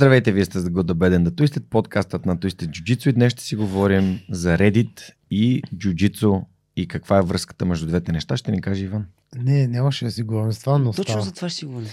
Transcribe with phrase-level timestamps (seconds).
[0.00, 3.32] Здравейте, вие сте за Good, Bad and the Twisted, подкастът на Twisted Jiu-Jitsu и днес
[3.32, 6.42] ще си говорим за Reddit и Jiu-Jitsu
[6.76, 9.06] и каква е връзката между двете неща, ще ни каже Иван.
[9.36, 11.22] Не, нямаше да си говорим за това, но Точно става.
[11.22, 11.88] за това ще си говорим.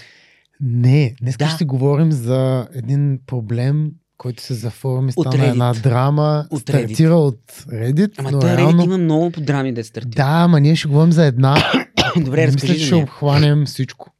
[0.60, 1.48] Не, днес Да.
[1.48, 5.50] ще си говорим за един проблем, който се заформи, От стана Reddit.
[5.50, 8.82] една драма, От стартира от Reddit, Ама но той реално...
[8.82, 10.24] Reddit има много драми да стартира.
[10.24, 11.56] Да, ама ние ще говорим за една.
[12.16, 14.10] Добре, не мисля, разкажи че ще обхванем всичко.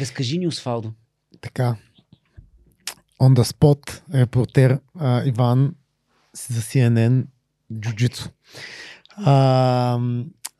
[0.00, 0.92] Разкажи ни, Освалдо.
[1.40, 1.76] Така.
[3.20, 3.80] On the spot,
[4.14, 5.74] репортер а, Иван
[6.48, 7.24] за CNN.
[9.16, 9.98] А,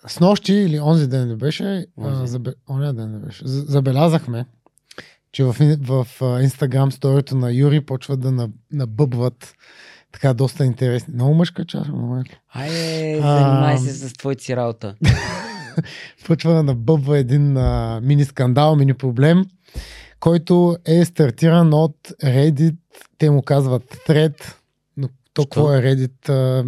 [0.06, 4.46] с нощи или онзи ден не беше, а, забе, оня ден не беше, за- забелязахме,
[5.32, 6.06] че в, в
[6.42, 9.54] Инстаграм сторито на Юри почват да на- набъбват
[10.12, 11.14] така доста интересни.
[11.14, 12.30] Много мъжка чаша, много яко.
[12.50, 14.94] Айде, занимай се с твоите си работа.
[16.26, 19.44] почва да набъбва един а, мини скандал, мини проблем,
[20.24, 22.76] който е стартиран от Reddit.
[23.18, 24.54] Те му казват Thread,
[24.96, 26.28] но то какво е Reddit?
[26.28, 26.64] А,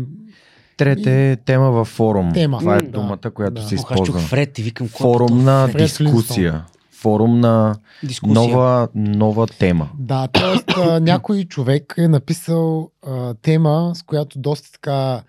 [0.77, 2.33] Трета е тема във форум.
[2.33, 2.59] Тема.
[2.59, 3.69] Това е М, думата, която да.
[3.69, 4.21] се използва.
[4.21, 6.65] Фред и викам, е Форум на Фред дискусия.
[6.91, 8.35] Форум на дискусия.
[8.35, 9.91] нова, нова тема.
[9.99, 11.01] Да, т.е.
[11.01, 15.23] някой човек е написал а, тема, с която доста така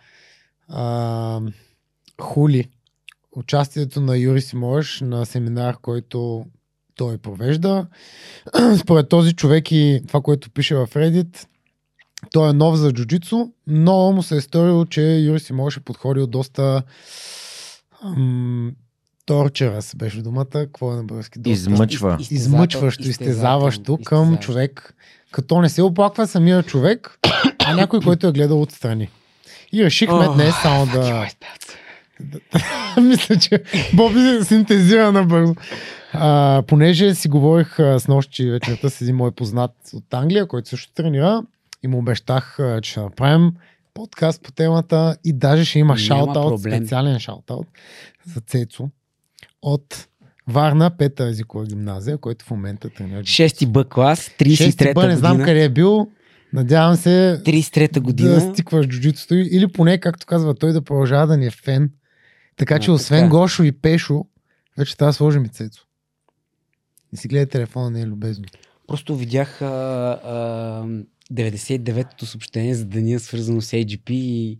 [0.70, 1.42] а,
[2.22, 2.70] хули
[3.36, 6.46] участието на Юри Симош на семинар, който
[6.98, 7.86] той провежда.
[8.80, 11.48] Според този човек и това, което пише в Reddit,
[12.32, 16.28] той е нов за джуджицу, но му се е сторило, че Юри Симош е подходил
[16.28, 16.84] доста
[18.04, 18.72] ам,
[19.26, 20.46] торчерас беше думата.
[20.52, 21.40] Какво е на български?
[21.40, 22.18] Доста Измъчва.
[22.20, 24.94] Из- измъчващо, изтезаващо към човек,
[25.32, 27.20] като не се оплаква самия човек,
[27.66, 29.10] а някой, който е гледал отстрани.
[29.74, 31.28] И решихме Ох, днес само да...
[33.02, 35.56] Мисля, че Боби синтезира набързо.
[36.20, 40.70] А, понеже си говорих а, с нощи вечерта с един мой познат от Англия, който
[40.70, 41.44] също тренира
[41.84, 43.52] и му обещах, а, че ще направим
[43.94, 47.68] подкаст по темата и даже ще има шаутаут, специален шаутаут
[48.34, 48.90] за Цецо
[49.62, 50.08] от
[50.48, 53.26] Варна, пета езикова гимназия, който в момента тренира.
[53.26, 55.46] Шести Б клас, Шести Б, 33-та не знам година.
[55.46, 56.08] къде е бил.
[56.54, 58.54] Надявам се 33-та да година.
[58.54, 61.92] стикваш джуджитото или поне, както казва той, да продължава да ни е фен.
[62.58, 63.30] Така че А, освен така.
[63.30, 64.26] Гошо и Пешо,
[64.78, 65.87] вече трябва да сложим и Цецо.
[67.14, 68.46] И си гледай телефона, не е любезно.
[68.88, 70.86] Просто видях а, а,
[71.34, 74.58] 99-то съобщение за деня, свързано с AGP и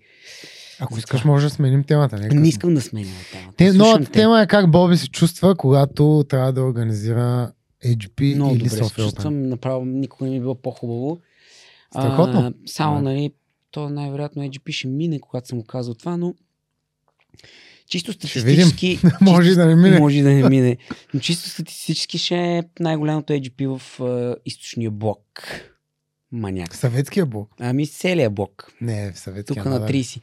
[0.80, 2.18] Ако искаш, може да сменим темата.
[2.18, 3.54] Не, е не искам да сменя темата.
[3.58, 4.12] Те, новата те.
[4.12, 7.52] тема е как Боби се чувства, когато трябва да организира
[7.86, 8.96] AGP Много или добре Open.
[8.96, 11.20] чувствам, направо никога не ми е било по-хубаво.
[11.92, 12.40] Страхотно.
[12.40, 13.02] А, само, Да.
[13.02, 13.34] нали,
[13.72, 16.36] то най-вероятно AGP ще мине, когато съм го казал това, но
[17.90, 19.00] чисто статистически...
[19.22, 20.00] Може и да не мине.
[20.00, 20.78] Може да не мине.
[21.14, 25.22] Но чисто статистически ще е най-голямото AGP в а, източния блок.
[26.32, 26.76] Маняк.
[26.76, 27.50] Съветския блок.
[27.60, 28.72] Ами целият блок.
[28.82, 29.64] Не, в съветския.
[29.64, 29.88] Тук на да.
[29.88, 30.22] 30.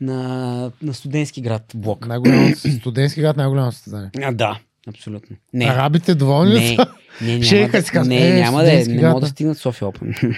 [0.00, 2.06] На, на студентски град блок.
[2.06, 4.10] Най-голямото, студентски град, най-голямо състезание.
[4.22, 5.36] А, да, абсолютно.
[5.52, 5.64] Не.
[5.64, 6.86] Арабите доволни не, са?
[7.20, 9.58] не, няма Шейха да, си казва, не, е, няма да е, не мога да стигнат
[9.58, 10.34] София Open.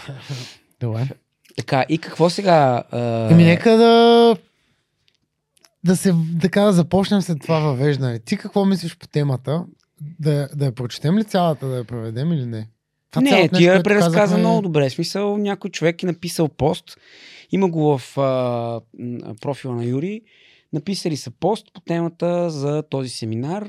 [0.80, 1.08] Добре.
[1.56, 2.82] така, и какво сега?
[3.30, 4.36] Еми, нека да
[5.84, 8.18] да се, така да започнем след това въвеждане.
[8.18, 9.64] Ти какво мислиш по темата?
[10.20, 12.68] Да, да я прочетем ли цялата, да я проведем или не?
[13.10, 14.88] Това Не, цялото ти я преразказа казахме, много добре.
[14.88, 16.96] В смисъл, някой човек е написал пост,
[17.52, 18.80] има го в а,
[19.40, 20.20] профила на Юри,
[20.72, 23.68] написали са пост по темата за този семинар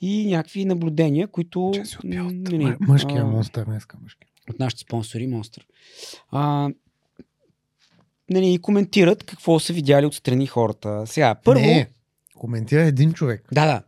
[0.00, 1.70] и някакви наблюдения, които...
[1.74, 3.98] Че си от нали, м- мъжкия а, монстър днеска.
[4.02, 4.28] Мъжкия.
[4.50, 5.62] от нашите спонсори Monster.
[6.30, 6.68] А,
[8.30, 11.02] нали, и коментират какво са видяли отстрани хората.
[11.06, 11.60] Сега, първо...
[11.60, 11.88] Не,
[12.36, 13.82] коментира един човек, Да, да.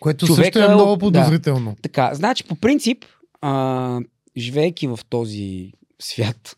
[0.00, 0.98] което Човека също е от- много да.
[0.98, 1.76] подозрително.
[1.82, 3.04] Така, значи по принцип,
[3.40, 4.00] а,
[4.36, 6.56] живеейки в този свят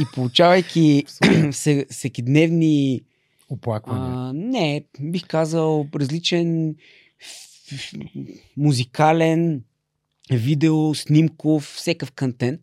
[0.00, 1.04] и получавайки
[1.52, 3.00] се- всекидневни,
[3.48, 4.00] Оплакване.
[4.14, 6.74] а, не, бих казал, различен
[8.56, 9.62] музикален,
[10.30, 12.60] видео, снимков, всекъв контент,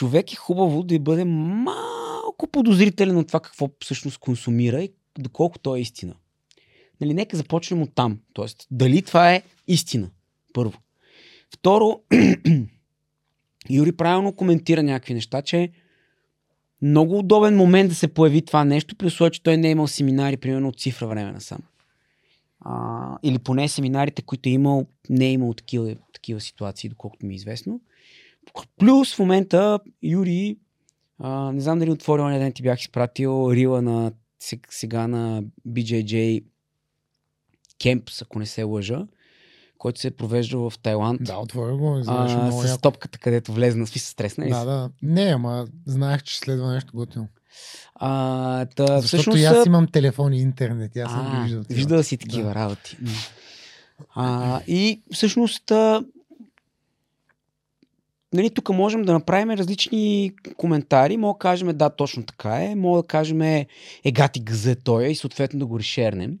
[0.00, 5.76] човек е хубаво да бъде малко подозрителен от това какво всъщност консумира и доколко то
[5.76, 6.14] е истина.
[7.00, 8.20] Нали, нека започнем от там.
[8.32, 10.10] Тоест, дали това е истина,
[10.52, 10.78] първо.
[11.54, 12.00] Второ,
[13.70, 15.70] Юри правилно коментира някакви неща, че
[16.82, 19.86] много удобен момент да се появи това нещо, при условие, че той не е имал
[19.86, 21.60] семинари, примерно от цифра време насам.
[22.60, 27.34] А, или поне семинарите, които е имал, не е имал такива, такива ситуации, доколкото ми
[27.34, 27.80] е известно.
[28.78, 30.56] Плюс в момента Юри,
[31.18, 35.42] а, не знам дали отворил на ден ти бях изпратил рила на се- сега на
[35.68, 36.44] BJJ
[37.80, 39.06] Camps, ако не се лъжа,
[39.78, 41.24] който се е провеждал в Тайланд.
[41.24, 41.98] Да, отворя го.
[41.98, 42.80] Изглеждаше а, много с яко.
[42.80, 43.86] топката, където влезна.
[43.86, 44.90] Сви се стресна ли Да, да.
[45.02, 47.28] Не, ама знаех, че следва нещо готино.
[47.94, 50.96] А, та, Защото всъщност, аз имам телефон и интернет.
[50.96, 51.62] Аз съм виждал.
[51.70, 52.54] виждал си такива Да.
[52.54, 52.96] работи.
[54.14, 55.72] А, и всъщност,
[58.32, 61.16] нали, тук можем да направим различни коментари.
[61.16, 62.74] Мога да кажем, да, точно така е.
[62.74, 63.66] Мога да кажем, е
[64.12, 66.38] гати газе той е и съответно да го решернем,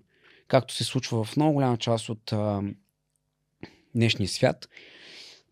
[0.48, 2.62] както се случва в много голяма част от а,
[3.94, 4.68] днешния свят.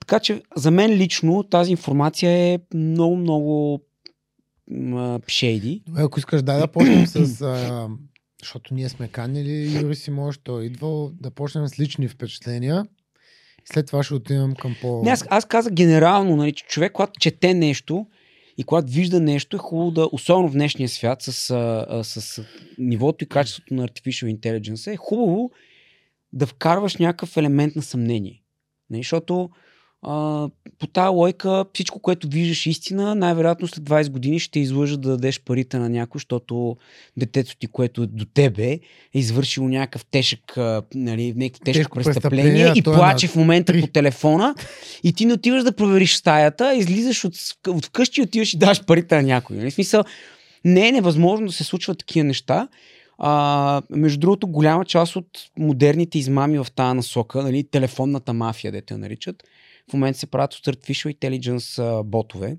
[0.00, 3.80] Така че за мен лично тази информация е много, много
[5.28, 5.82] шейди.
[5.86, 7.42] Добре, ако искаш, дай да почнем с...
[7.42, 7.88] А,
[8.42, 12.86] защото ние сме канили Юри Симош, той е идвал да почнем с лични впечатления.
[13.72, 15.02] След това ще отидем към по...
[15.04, 18.06] Не, аз, аз казах генерално, нали, че човек, когато чете нещо
[18.58, 22.42] и когато вижда нещо, е хубаво да, особено в днешния свят, с, а, а, с
[22.78, 25.50] нивото и качеството на Artificial Intelligence, е хубаво
[26.32, 28.42] да вкарваш някакъв елемент на съмнение.
[28.90, 29.50] Нали, защото
[30.02, 30.48] а,
[30.78, 35.40] по тази лойка всичко, което виждаш истина, най-вероятно след 20 години ще излъжа да дадеш
[35.40, 36.76] парите на някой, защото
[37.16, 38.80] детето ти, което е до тебе, е
[39.14, 40.56] извършило някакъв тежък,
[40.94, 43.80] нали, някакво тежко, Тежко престъпление, престъпление, и е плаче на в момента три.
[43.80, 44.54] по телефона
[45.04, 47.34] и ти не отиваш да провериш стаята, излизаш от,
[47.68, 49.56] от вкъщи и отиваш и даш парите на някой.
[49.56, 49.70] Нали?
[49.70, 50.04] В смисъл,
[50.64, 52.68] не е невъзможно да се случват такива неща.
[53.18, 55.26] А, между другото, голяма част от
[55.58, 59.44] модерните измами в тази насока, нали, телефонната мафия, дете я наричат,
[59.90, 62.58] в момента се правят от Artificial Intelligence ботове.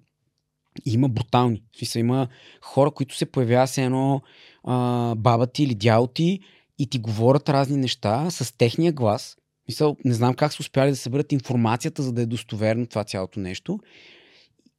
[0.85, 1.63] И има брутални.
[1.73, 2.27] В смисъл, има
[2.61, 4.21] хора, които се появяват с едно
[4.63, 6.39] а, баба ти или дядо ти
[6.79, 9.37] и ти говорят разни неща с техния глас.
[9.67, 13.39] Мисъл, не знам как са успяли да съберат информацията, за да е достоверно това цялото
[13.39, 13.79] нещо.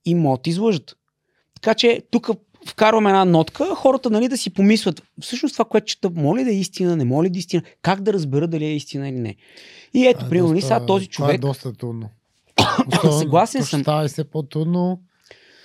[0.05, 0.97] И могат да излъжат.
[1.55, 2.31] Така че тук
[2.67, 6.55] вкарваме една нотка, хората нали, да си помислят, всъщност това, което чета, моля да е
[6.55, 9.37] истина, не моля да е истина, как да разбера дали е истина или не.
[9.95, 12.11] И ето, е примерно, нали, доста- сега този Това е човек, доста трудно.
[13.19, 13.81] Съгласен съм.
[13.81, 15.01] Става и все по-трудно.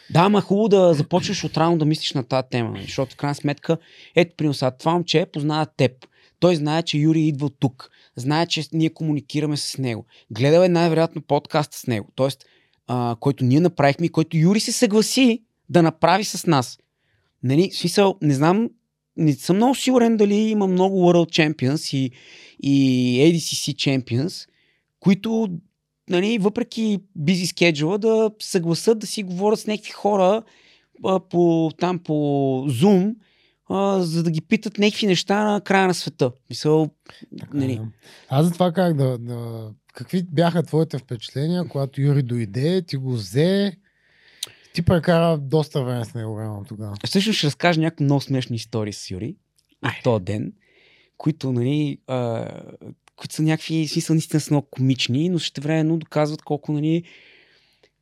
[0.09, 3.35] Да, ама е хубаво да започнеш отрано да мислиш на тази тема, защото в крайна
[3.35, 3.77] сметка,
[4.15, 5.91] ето, примерно сега, това момче познава теб.
[6.39, 7.89] Той знае, че Юри идва тук.
[8.15, 10.05] Знае, че ние комуникираме с него.
[10.31, 12.07] Гледал е най-вероятно подкаст с него.
[12.15, 12.45] Тоест,
[12.87, 16.79] а, който ние направихме и който Юри се съгласи да направи с нас.
[17.43, 18.69] Нали, смисъл, не знам,
[19.17, 22.11] не съм много сигурен дали има много World Champions и,
[22.59, 24.49] и ADCC Champions,
[24.99, 25.49] които,
[26.09, 30.43] нали, въпреки бизи скеджула, да съгласат да си говорят с някакви хора
[31.05, 32.13] а, по, там по
[32.69, 33.15] Zoom,
[33.69, 36.31] а, за да ги питат някакви неща на края на света.
[36.49, 36.89] Мисъл,
[37.39, 37.85] Така, нали, да.
[38.29, 39.69] Аз затова как да, да...
[39.93, 43.77] Какви бяха твоите впечатления, когато Юри дойде, ти го взе,
[44.73, 46.95] ти прекара доста време с него реално тогава.
[47.05, 49.35] Всъщност ще разкажа някакви много смешни истории с Юри
[49.83, 50.53] от този ден,
[51.17, 52.49] които, нали, а,
[53.15, 57.03] които са някакви, смисъл, наистина са много комични, но ще времено доказват колко, нали,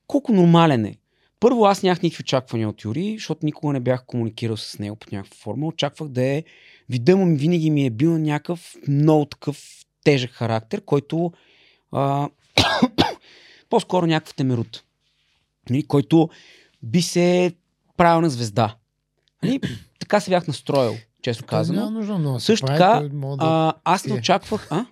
[0.07, 0.95] колко нормален е.
[1.39, 5.07] Първо, аз нямах никакви очаквания от Юри, защото никога не бях комуникирал с него по
[5.12, 5.68] някаква форма.
[5.68, 6.44] Очаквах да е,
[6.89, 11.31] вида му винаги ми е бил някакъв много такъв тежък характер, който
[11.92, 12.30] а,
[13.69, 14.83] по-скоро някакъв темерут,
[15.69, 16.30] нали, който
[16.83, 17.54] би се
[17.97, 18.76] правил на звезда.
[19.44, 19.59] Нали?
[19.99, 21.90] Така се бях настроил, често няма казано.
[21.90, 23.35] нужда Също така, да...
[23.40, 24.68] А, аз не очаквах.
[24.71, 24.85] А?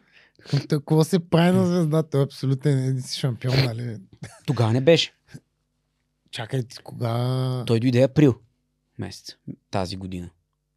[0.70, 3.98] Такова се прави на звезда, той е абсолютен един си шампион, нали?
[4.46, 5.14] Тогава не беше.
[6.32, 7.64] Чакай, кога...
[7.68, 8.36] Той дойде април
[9.00, 9.36] месец
[9.72, 10.30] тази година.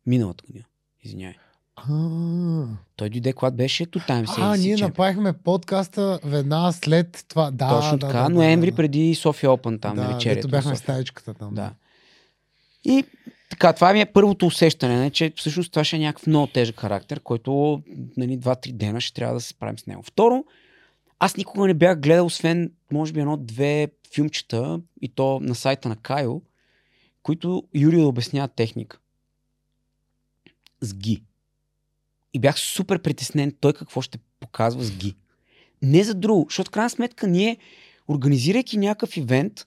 [0.07, 0.65] Миналата година.
[1.03, 1.35] Извинявай.
[1.77, 2.67] А,
[2.97, 7.51] Той дойде, когато беше Two Times а, ние направихме подкаста веднага след това.
[7.51, 8.23] Да, Точно да, така.
[8.23, 8.77] да, ноември да, да.
[8.77, 10.37] преди София Open там да, на вечерието.
[10.37, 11.55] дето в бяхме стаечката там.
[11.55, 11.75] Да.
[12.85, 13.05] И
[13.51, 16.81] така, това ми е първото усещане, не, че всъщност това ще е някакъв много тежък
[16.81, 17.83] характер, който
[18.17, 20.03] нали, 2-3 дена ще трябва да се справим с него.
[20.03, 20.45] Второ,
[21.19, 25.97] аз никога не бях гледал, освен, може би, едно-две филмчета, и то на сайта на
[25.97, 26.43] Кайо,
[27.23, 28.99] които Юрий да обяснява техника.
[30.81, 31.23] С ги.
[32.35, 35.17] И бях супер притеснен той какво ще показва с ги.
[35.83, 37.57] Не за друго, защото в крайна сметка ние,
[38.09, 39.67] организирайки някакъв ивент,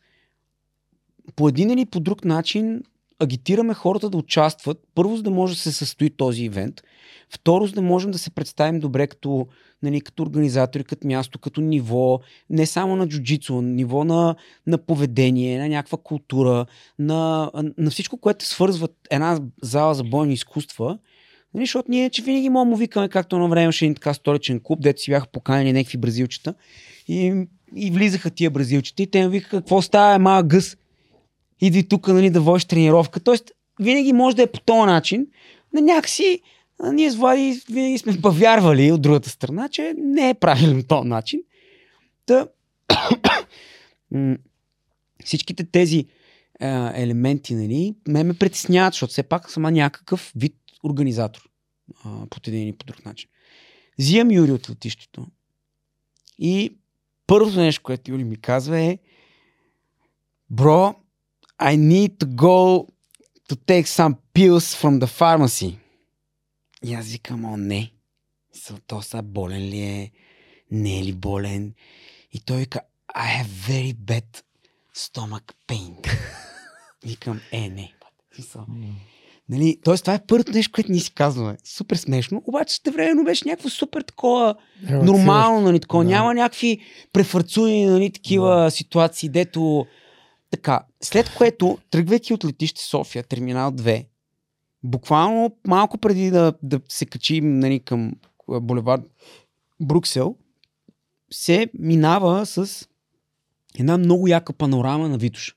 [1.36, 2.84] по един или по друг начин
[3.20, 4.78] агитираме хората да участват.
[4.96, 6.82] Първо, за да може да се състои този ивент.
[7.30, 9.48] Второ, за да можем да се представим добре като,
[9.84, 12.20] нали, като организатори, като място, като ниво,
[12.50, 14.36] не само на джуджицу, ниво на,
[14.68, 16.66] на поведение, на някаква култура,
[17.00, 20.98] на, на всичко, което свързва една зала за бойни изкуства.
[21.54, 24.60] Нали, защото ние, че винаги можем му викаме, както на време имаше един така столичен
[24.64, 26.54] клуб, дето си бяха поканени някакви бразилчета
[27.08, 27.46] и,
[27.76, 30.78] и влизаха тия бразилчета и те ми викаха, какво става, е малък гъс?
[31.62, 33.20] Иди тук нали, да водиш тренировка.
[33.20, 35.28] Тоест, винаги може да е по този начин,
[35.74, 36.42] на някакси
[36.94, 41.42] ние с Влади винаги сме повярвали от другата страна, че не е правилен този начин.
[42.26, 42.48] Та,
[45.24, 46.06] всичките тези
[46.60, 51.50] а, елементи, нали, ме ме притесняват, защото все пак съм някакъв вид организатор
[52.04, 53.30] по един или по друг начин.
[54.00, 55.28] Взимам Юри от летището
[56.40, 56.78] и
[57.28, 58.98] първото нещо, което Юли ми казва е
[60.54, 60.96] Bro,
[61.60, 62.88] I need to go
[63.50, 65.78] to take some pills from the pharmacy.
[66.84, 67.92] И аз викам, о, не.
[68.88, 70.12] То са болен ли е?
[70.72, 71.74] Не е ли болен?
[72.34, 72.82] И той вика,
[73.16, 74.44] I have very bad
[74.96, 76.08] stomach pain.
[77.06, 77.94] Викам, е, не.
[79.50, 81.58] Нали, тоест, това е първото нещо, което ние си казваме.
[81.64, 84.56] Супер смешно, обаче ще времено беше някакво супер такова
[84.90, 86.04] нормално, нали, такова.
[86.04, 86.10] Да.
[86.10, 86.80] Няма някакви
[87.14, 89.86] префарцуни, нали, такива ситуации, дето
[90.52, 90.86] така.
[91.04, 94.06] След което, тръгвайки от летище София, терминал 2,
[94.84, 98.14] буквално малко преди да, да се качим нали, към
[98.50, 99.02] булевард
[99.80, 100.36] Бруксел,
[101.32, 102.88] се минава с
[103.80, 105.54] една много яка панорама на Витуша.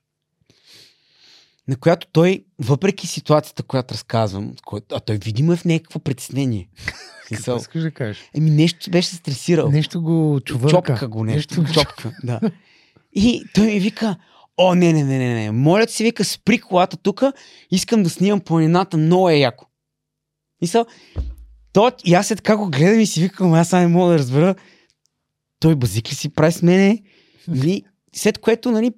[1.67, 4.53] На която той, въпреки ситуацията, която разказвам,
[4.91, 6.69] а той видимо е в някакво притеснение.
[7.27, 8.29] Какво искаш да кажеш?
[8.33, 9.69] Еми нещо беше стресирал.
[9.69, 10.69] Нещо го чувърка.
[10.69, 11.61] Чопка го нещо.
[11.61, 12.39] Нещо го чопка, да.
[13.13, 14.17] И той ми вика,
[14.57, 15.51] о, не, не, не, не, не.
[15.51, 17.23] Моля се, вика, спри колата тук,
[17.71, 19.65] искам да снимам планината, много е яко.
[20.61, 20.85] Мисъл,
[21.73, 24.55] то, и аз е така го гледам и си викам, аз не мога да разбера,
[25.59, 27.03] той базик ли си прави с мене?
[27.47, 27.83] Нали?
[28.15, 28.91] След което, нали,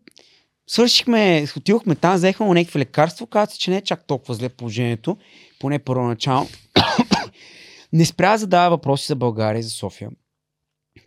[0.68, 4.50] свършихме, отидохме там, взехме му някакви лекарства, каза се, че не е чак толкова зле
[4.50, 5.18] положението,
[5.60, 6.50] поне първоначално.
[7.94, 10.10] не спря да задава въпроси за България за София.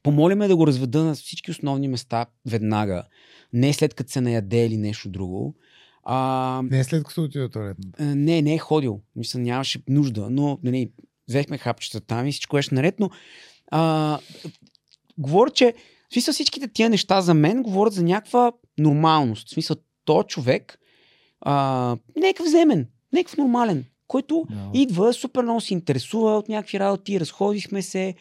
[0.03, 3.03] Помолиме да го разведа на всички основни места веднага.
[3.53, 5.55] Не след като се наяде или нещо друго.
[6.03, 8.03] А, Не е след като отиде туалетната.
[8.03, 9.01] а, не, не е ходил.
[9.17, 10.91] Мисля, нямаше нужда, но нали,
[11.29, 13.11] взехме хапчета там и всичко беше наред, но
[13.71, 14.19] а,
[15.19, 15.75] говоря, че
[16.11, 19.49] в смисъл всичките тия неща за мен говорят за някаква нормалност.
[19.49, 20.79] В смисъл, то човек
[21.41, 24.71] а, някакъв земен, някакъв нормален, който Да.
[24.75, 28.15] идва, супер много се интересува от някакви работи, разходихме се.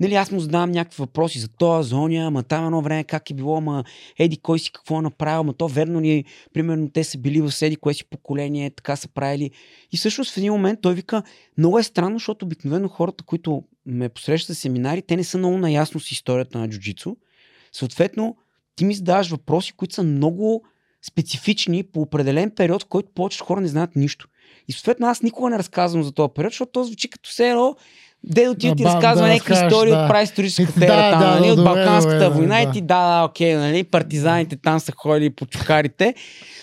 [0.00, 3.30] Нали, аз му задавам някакви въпроси за това, за оня, ама там едно време как
[3.30, 3.84] е било, ама
[4.18, 7.52] еди кой си какво е направил, ама то верно ли примерно те са били в
[7.52, 9.50] седи кое си поколение, така са правили.
[9.92, 11.22] И всъщност в един момент той вика,
[11.58, 15.58] много е странно, защото обикновено хората, които ме посрещат за семинари, те не са много
[15.58, 17.16] наясно с историята на джуджицу.
[17.72, 18.36] Съответно,
[18.76, 20.64] ти ми задаваш въпроси, които са много
[21.06, 24.28] специфични по определен период, в който повечето хора не знаят нищо.
[24.68, 27.76] И съответно аз никога не разказвам за този период, защото то звучи като все едно,
[28.24, 30.02] дедо ти На ти разказва да някакви истории да.
[30.02, 32.62] от праисторическата Да, ера, там, да, нали, от добре, Балканската добре, война да.
[32.62, 36.14] и ти да, да, окей, нали, партизаните там са ходили по чукарите.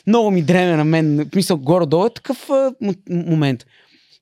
[0.08, 2.74] Много ми дреме на мен, в смисъл горе-долу е такъв а,
[3.10, 3.66] момент.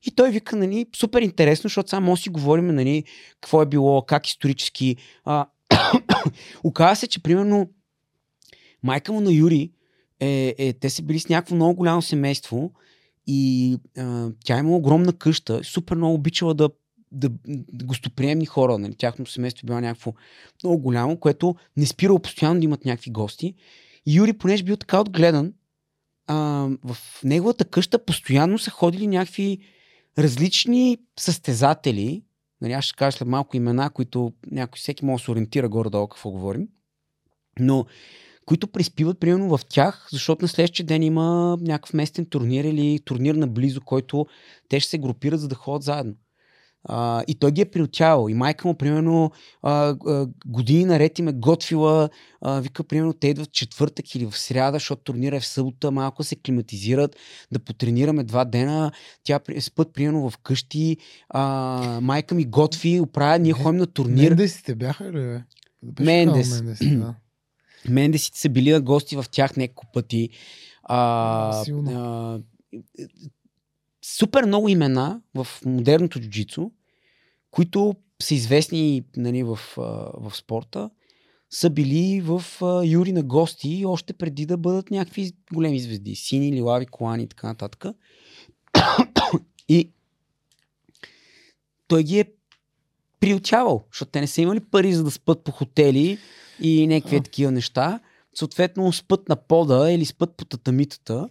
[0.06, 3.04] И той вика, нали, супер интересно, защото само да си говорим, нали,
[3.40, 4.96] какво е било, как исторически.
[5.24, 5.46] А,
[6.64, 7.70] оказва се, че примерно
[8.82, 9.70] майка му на Юри,
[10.20, 12.72] е, е, те са били с някакво много голямо семейство
[13.28, 16.70] и а, тя има огромна къща, супер много обичала да,
[17.12, 17.30] да,
[17.72, 18.78] да гостоприемни хора.
[18.78, 18.94] Нали?
[18.94, 20.12] Тяхното семейство било някакво
[20.64, 23.54] много голямо, което не спирало постоянно да имат някакви гости.
[24.06, 25.52] И Юри, понеже бил така отгледан,
[26.26, 29.58] а, в неговата къща постоянно са ходили някакви
[30.18, 32.22] различни състезатели.
[32.60, 36.08] Нали, аз ще кажа след малко имена, които някой всеки може да се ориентира горе-долу
[36.08, 36.68] какво говорим.
[37.60, 37.86] Но
[38.48, 43.34] които приспиват примерно в тях, защото на следващия ден има някакъв местен турнир или турнир
[43.34, 44.26] наблизо, който
[44.68, 46.14] те ще се групират, за да ходят заедно.
[46.84, 48.28] А, и той ги е приотявал.
[48.28, 49.30] И майка му, примерно,
[49.62, 52.08] а, а, години наред им е готвила,
[52.40, 55.90] а, вика, примерно, те идват в четвъртък или в сряда, защото турнира е в събота,
[55.90, 57.16] малко се климатизират,
[57.52, 58.92] да потренираме два дена.
[59.24, 60.96] Тя спът, примерно, в къщи.
[61.28, 64.30] А, майка ми готви, оправя, ние ходим на турнир.
[64.30, 65.42] Мендесите бяха ли,
[66.00, 66.60] Мендес.
[66.62, 67.14] Мендес, да.
[67.88, 70.28] Мендесите са били на гости в тях няколко пъти.
[70.82, 71.90] А, Силно.
[71.94, 72.40] а,
[74.02, 76.70] супер много имена в модерното джуджицу,
[77.50, 79.58] които са известни нали, в,
[80.16, 80.90] в спорта,
[81.50, 82.44] са били в
[82.84, 86.14] Юри на гости още преди да бъдат някакви големи звезди.
[86.14, 87.84] Сини, Лилави, Колани и така нататък.
[89.68, 89.90] и
[91.88, 92.24] той ги е
[93.20, 96.18] приютявал, защото те не са имали пари за да спят по хотели
[96.60, 97.22] и някакви А.
[97.22, 98.00] такива неща.
[98.34, 101.28] Съответно, спът на пода или спът по татамитата.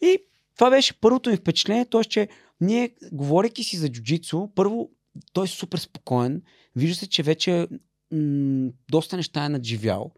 [0.00, 0.18] И
[0.56, 2.04] това беше първото ми впечатление, т.е.
[2.04, 2.28] че
[2.60, 4.90] ние, говорейки си за джуджицу, първо,
[5.32, 6.42] той е супер спокоен.
[6.76, 7.68] Вижда се, че вече
[8.12, 10.12] м- доста неща е надживял.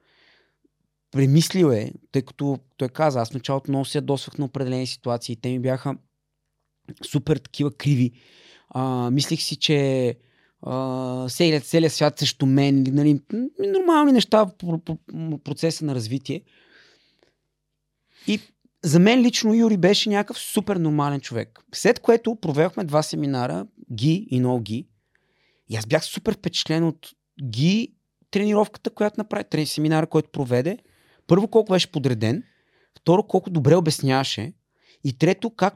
[1.11, 5.37] Премислил е, тъй като той каза, аз началото много се ядосвах на определени ситуации.
[5.37, 5.97] Те ми бяха
[7.06, 8.12] супер такива криви.
[8.68, 10.16] А, мислих си, че
[11.28, 13.21] целият, целият свят срещу мен, нали,
[13.59, 16.42] нормални неща в про- про- процеса на развитие.
[18.26, 18.40] И
[18.85, 21.61] за мен лично Юри беше някакъв супер нормален човек.
[21.75, 24.88] След което проведохме два семинара, ГИ и НО ГИ.
[25.68, 27.09] И аз бях супер впечатлен от
[27.42, 27.94] ГИ
[28.30, 30.78] тренировката, която направи, трени семинара, който проведе.
[31.26, 32.42] Първо, колко беше подреден.
[32.99, 34.52] Второ, колко добре обясняваше.
[35.04, 35.75] И трето, как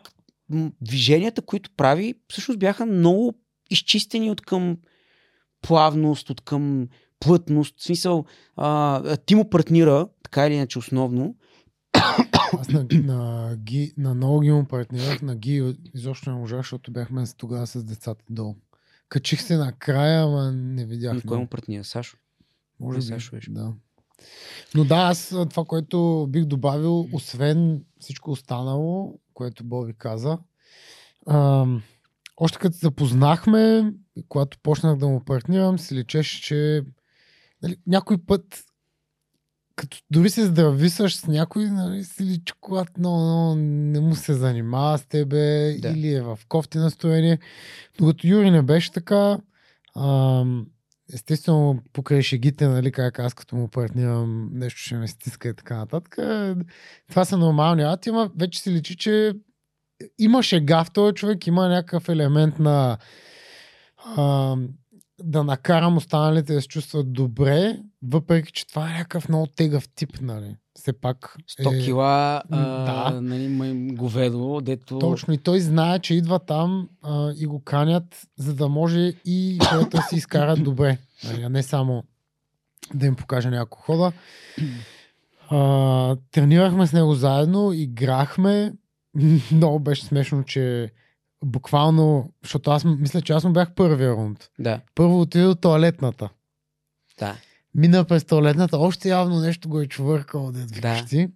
[0.81, 3.35] движенията, които прави, всъщност бяха много
[3.71, 4.77] изчистени от към
[5.63, 6.89] плавност, от към
[7.21, 7.81] плътност.
[7.81, 8.25] В смисъл,
[8.57, 11.37] а, ти му партнира, така или иначе основно.
[12.59, 16.93] Аз на, на, ги, на много ги му партнирах, на ги изобщо не можах, защото
[16.93, 18.57] бяхме тогава с децата долу.
[19.09, 21.13] Качих се накрая, ама не видях.
[21.13, 21.85] Ами, Кой му партнира?
[21.85, 22.17] Сашо.
[22.81, 23.51] Може би, Сашо беше.
[23.51, 23.73] да.
[24.75, 30.39] Но да, аз това, което бих добавил, освен всичко останало, което Боби каза,
[31.27, 31.83] ам,
[32.41, 33.93] още като се запознахме,
[34.29, 36.83] когато почнах да му партнирам, си лечеше, че
[37.63, 38.65] нали, някой път
[39.77, 44.35] като дори се здрависаш с някой, нали, си личи, когато много, много не му се
[44.35, 45.89] занимава с тебе Да.
[45.89, 47.39] или е в кофти настроение.
[47.99, 49.39] Докато Юри не беше така,
[49.97, 50.67] ам,
[51.13, 55.77] естествено, покрай шегите, нали, как аз като му партнирам, нещо ще ме стиска и така
[55.77, 56.17] нататък.
[57.09, 59.33] Това са нормални работи, ама вече си личи, че
[60.19, 62.99] има шега в този човек, има някакъв елемент на
[64.17, 64.57] а,
[65.23, 70.21] да накарам останалите да се чувстват добре, въпреки, че това е някакъв много тегъв тип,
[70.21, 70.57] нали.
[70.75, 73.21] Все пак 100 е- кила а, да.
[73.21, 74.99] нали, май, говедо, дето...
[74.99, 79.59] Точно и той знае, че идва там а, и го канят, за да може и
[79.69, 80.99] хората си изкарат добре.
[81.25, 82.05] Нали, а не само
[82.95, 84.13] да им покаже няколко хода.
[85.51, 88.73] А, тренирахме с него заедно, играхме.
[89.53, 90.93] Много беше смешно, че
[91.45, 94.51] буквално, защото аз мисля, че аз му бях първия рунд.
[94.59, 96.29] Да, Първо отиде до туалетната.
[97.19, 97.37] да.
[97.75, 101.29] Мина през туалетната, още явно нещо го е чувъркал, да Да.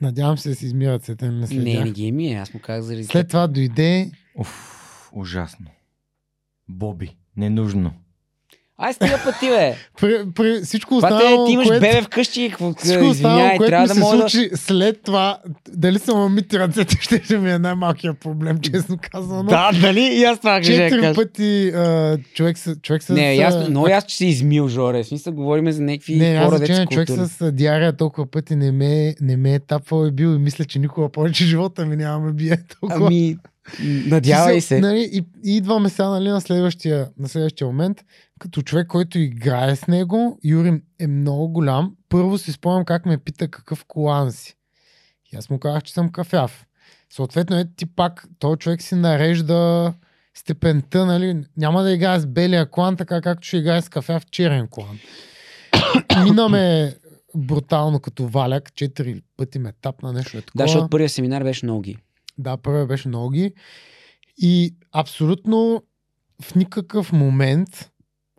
[0.00, 1.84] Надявам се да си измират се, не Не, следях.
[1.84, 5.66] не ги е ми, аз му казах заради След това дойде Уф, ужасно.
[6.68, 7.92] Боби, ненужно.
[8.80, 9.74] Ай, стига пъти, бе!
[10.00, 13.70] при, при всичко останало, те, ти имаш което, бебе вкъщи, какво всичко останало, извиняй, което
[13.70, 15.38] трябва ми да се мога случи след това,
[15.68, 19.42] дали съм мити ръцете, ще, ще ми е най-малкият проблем, честно казано.
[19.42, 20.00] Да, дали?
[20.00, 23.08] И аз това ще Четири пъти а, човек, с, човек с...
[23.08, 25.02] Не, ясно, много ясно, че си измил, Жоре.
[25.02, 28.56] В смисъл, говорим за някакви Не, аз хора, значение, деца човек с диария толкова пъти
[28.56, 31.96] не ме, не ме е тапвал и бил и мисля, че никога повече живота ми
[31.96, 33.06] няма ме бие толкова.
[33.06, 33.36] Ами,
[34.06, 34.80] надявай се.
[34.80, 38.04] Нали, и, и идваме сега нали, на, следващия, на следващия момент.
[38.38, 41.94] Като човек, който играе с него, Юри е много голям.
[42.08, 44.56] Първо си спомням как ме пита какъв колан си.
[45.32, 46.66] И аз му казах, че съм кафяв.
[47.12, 49.92] Съответно, е ти пак, този човек си нарежда
[50.34, 51.44] степента, нали?
[51.56, 54.98] Няма да играе с белия колан, така както ще играе с кафяв черен колан.
[56.24, 56.94] Минаме
[57.34, 60.64] брутално като валяк, четири пъти ме тапна нещо е такова.
[60.64, 61.96] Да, защото първият семинар беше много ги.
[62.38, 63.52] Да, първия беше ноги.
[64.38, 65.82] И абсолютно
[66.42, 67.90] в никакъв момент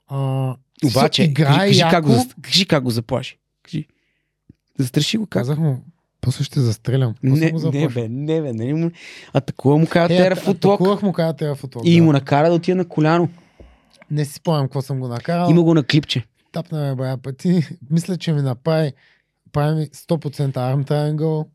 [0.07, 2.25] а, Обаче, играе кажи, кажи, как го, яко.
[2.41, 3.37] кажи как го заплаши.
[3.63, 3.85] Кажи.
[4.79, 5.41] Застраши го как.
[5.41, 5.83] Казах му,
[6.21, 7.15] после ще застрелям.
[7.21, 8.91] После Не, не, бе, не, бе, нали му...
[9.33, 11.83] Атакува му каза Е, тера ата- футлок атакувах му каза тера футлок.
[11.85, 12.03] и да.
[12.03, 13.29] му накара да отиде на коляно.
[14.11, 15.49] Не си спомням какво съм го накарал.
[15.49, 16.25] Има го на клипче.
[16.51, 17.61] Тапна ме бая пъти.
[17.89, 18.93] Мисля, че ми направи
[19.51, 21.47] прави ми 100% arm triangle.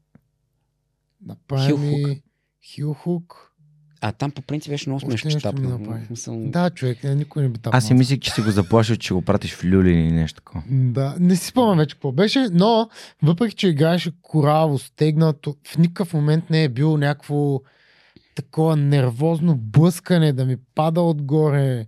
[1.26, 2.22] Направи ми
[2.64, 3.50] хил хук.
[4.00, 5.30] А там по принцип беше много смешно.
[5.30, 5.32] В
[6.06, 7.78] смисъл, Да, човек, е, никой не би тапнал.
[7.78, 10.62] Аз си мислих, че си го заплашил, че го пратиш в люлин или нещо такова.
[10.70, 12.88] Да, не си спомням вече какво беше, но
[13.22, 17.60] въпреки, че играеше кораво, стегнато, в никакъв момент не е било някакво
[18.34, 21.86] такова нервозно блъскане да ми пада отгоре.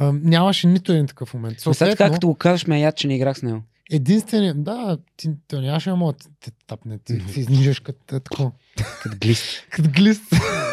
[0.00, 1.56] А, нямаше нито един такъв момент.
[1.66, 3.62] Но сега Съответно, като го казваш, ме яд, че не играх с него.
[3.90, 8.52] Единственият, да, ти, то нямаше мога да те тапне, ти се изнижаш като е такова,
[9.02, 9.66] Като глист.
[9.70, 10.22] като глист.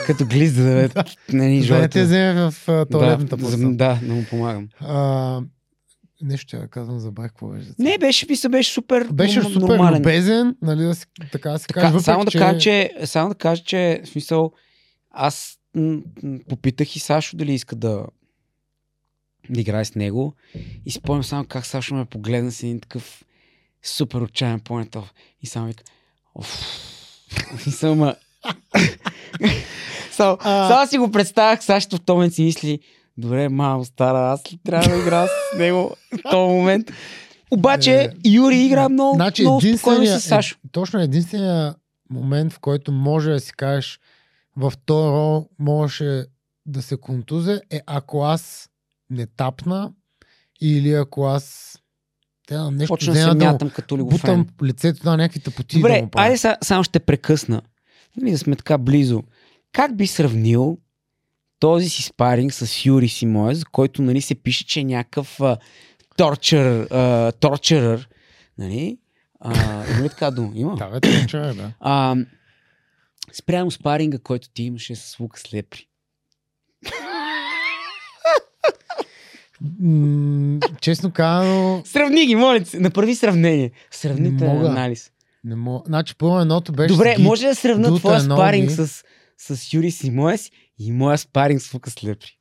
[0.08, 2.04] като глист, да, да, нали, За да те жората.
[2.04, 2.54] вземе в
[2.91, 4.67] туалетната да, да, да му помагам.
[4.80, 5.41] А,
[6.21, 7.69] нещо да казвам, забравих какво беше.
[7.80, 9.99] Не, беше, мисля, беше супер Беше супер нормален.
[9.99, 11.99] любезен, нали, да си, така да се Така, каже.
[11.99, 14.51] само, да кажа, че, само да кажа, че в смисъл,
[15.12, 18.06] аз м- м- попитах и Сашо дали иска да,
[19.49, 20.34] да играе с него.
[20.86, 23.23] И спомням само как Сашо ме погледна с един такъв
[23.84, 24.97] супер отчаян поинт
[25.41, 25.84] И само вика,
[26.36, 26.62] оф,
[27.67, 27.95] и само,
[30.12, 30.67] само, А.
[30.67, 32.79] само си го представях, Сашо в този момент си мисли,
[33.17, 36.91] добре, мамо, стара, аз ли трябва да играя с него в този момент?
[37.51, 40.55] Обаче, Юри игра много, значи, много спокойно с Сашо.
[40.65, 41.75] Е, точно единствения
[42.10, 43.99] момент, в който може да си кажеш
[44.58, 46.25] в този рол можеше
[46.65, 48.69] да се контузя е ако аз
[49.09, 49.93] не тапна
[50.61, 51.75] или ако аз
[52.47, 55.75] те, нещо Почна се взема да мятам като ли го бутам лицето на някакви тъпоти
[55.75, 57.61] Добре, да му айде са, само ще прекъсна.
[58.17, 59.23] Нали, да сме така близо.
[59.71, 60.77] Как би сравнил
[61.59, 65.39] този си спаринг с Юри Симоя, за който нали, се пише, че е някакъв
[66.17, 66.87] торчер,
[67.39, 68.09] торчерър.
[68.57, 68.97] Нали?
[69.39, 70.51] А, има ли така дума?
[70.55, 70.75] Има.
[70.75, 71.71] Да, бе, човек, да.
[71.79, 72.15] А,
[73.33, 75.87] спрямо спаринга, който ти имаше с Лукас Лепри.
[79.82, 82.80] М, честно казано, Сравни ги, моля се.
[82.80, 83.71] Направи сравнение.
[83.91, 84.67] Сравнителен мога.
[84.67, 85.12] анализ.
[85.43, 85.84] не мога.
[85.88, 86.88] Значи, първо едното беше.
[86.88, 89.04] Добре, ги- може да сравна твоя спаринг с,
[89.39, 90.49] с Юри Симоес
[90.80, 92.38] и моя спаринг с Лукас Лепри.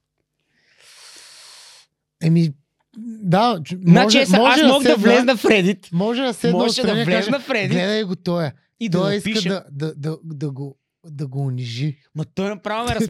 [2.23, 2.51] Еми,
[2.99, 6.59] да, ч- може, Значи аз, аз да мога да влезна в Reddit Може да седна
[6.59, 8.51] Може да и влезна в Reddit Гледай го той.
[8.81, 9.49] и да Той иска напиша.
[9.49, 11.97] да, да, да, да, го, да го унижи.
[12.15, 13.05] Ма той направо ме раз...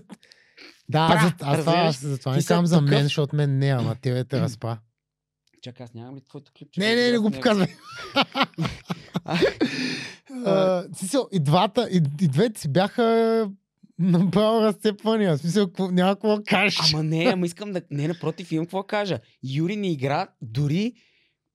[0.88, 3.94] Да, Пра, за- аз, аз за това не казвам за мен, защото мен не, ама
[3.94, 4.78] тебе те разпа.
[5.62, 6.80] Чакай, аз нямам ли твоето клипче?
[6.80, 7.66] Не, не, не го показвай.
[10.96, 13.50] Смисъл, и двата, и, и двете си бяха
[13.98, 15.36] направо разцепвания.
[15.36, 16.94] В смисъл, няма какво кажеш.
[16.94, 17.82] Ама не, ама искам да...
[17.90, 19.18] Не, напротив, имам какво кажа.
[19.42, 20.92] Юри ни игра дори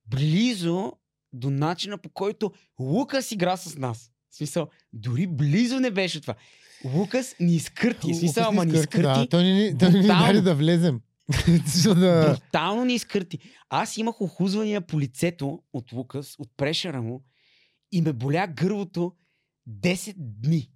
[0.05, 0.93] близо
[1.33, 4.11] до начина по който Лукас игра с нас.
[4.39, 6.35] Смисъл, дори близо не беше това.
[6.85, 8.13] Лукас ни изкърти.
[8.13, 10.99] Смисъл, ама ни изкърти, Да, той ни- той ни даде да влезем.
[11.85, 12.29] Да...
[12.31, 13.39] Брутално ни изкърти.
[13.69, 17.21] Аз имах охузвания по лицето от Лукас, от прешера му
[17.91, 19.13] и ме боля гърлото
[19.69, 20.69] 10 дни.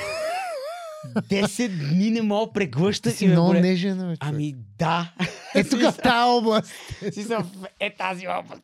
[1.07, 3.59] 10 дни не мога преглъща си и ме много боля.
[3.61, 4.15] нежен, бе.
[4.19, 5.13] Ами да.
[5.55, 6.71] Е, тук в тази област.
[7.11, 8.61] Си съм е тази област.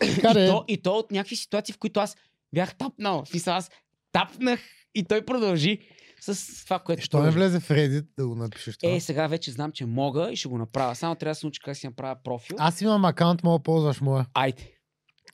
[0.00, 2.16] Така И то, и то от някакви ситуации, в които аз
[2.54, 3.24] бях тапнал.
[3.24, 3.70] В аз
[4.12, 4.60] тапнах
[4.94, 5.80] и той продължи
[6.20, 8.92] с това, което Що не влезе в Reddit да го напишеш това?
[8.92, 10.94] Е, сега вече знам, че мога и ще го направя.
[10.94, 12.56] Само трябва да се науча как си направя профил.
[12.60, 14.26] Аз имам акаунт, мога да ползваш моя.
[14.34, 14.79] Айде.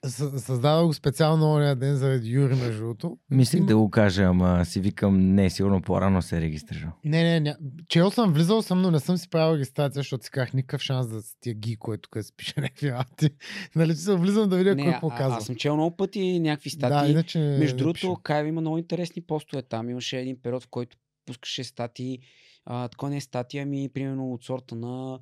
[0.06, 3.18] С- Създадох го специално ония ден заради Юри, между другото.
[3.30, 6.90] Мислих да го кажа, ама си викам, не, сигурно по-рано се е регистрирал.
[7.04, 7.56] Не, не, не.
[7.88, 11.08] Чел съм, влизал съм, но не съм си правил регистрация, защото си казах никакъв шанс
[11.08, 13.30] да с тия ги, което къде се пише някакви работи.
[13.76, 15.36] нали, че съм влизам да видя Не, кой а, какво казва.
[15.36, 17.12] аз съм чел много пъти някакви Да, статии.
[17.12, 18.16] иначе не Между да другото.
[18.16, 19.90] Кайва има много интересни постове там.
[19.90, 22.18] Имаше един период, в който пускаше статии.
[22.64, 25.18] А, такова не е статия, ами примерно от сорта на...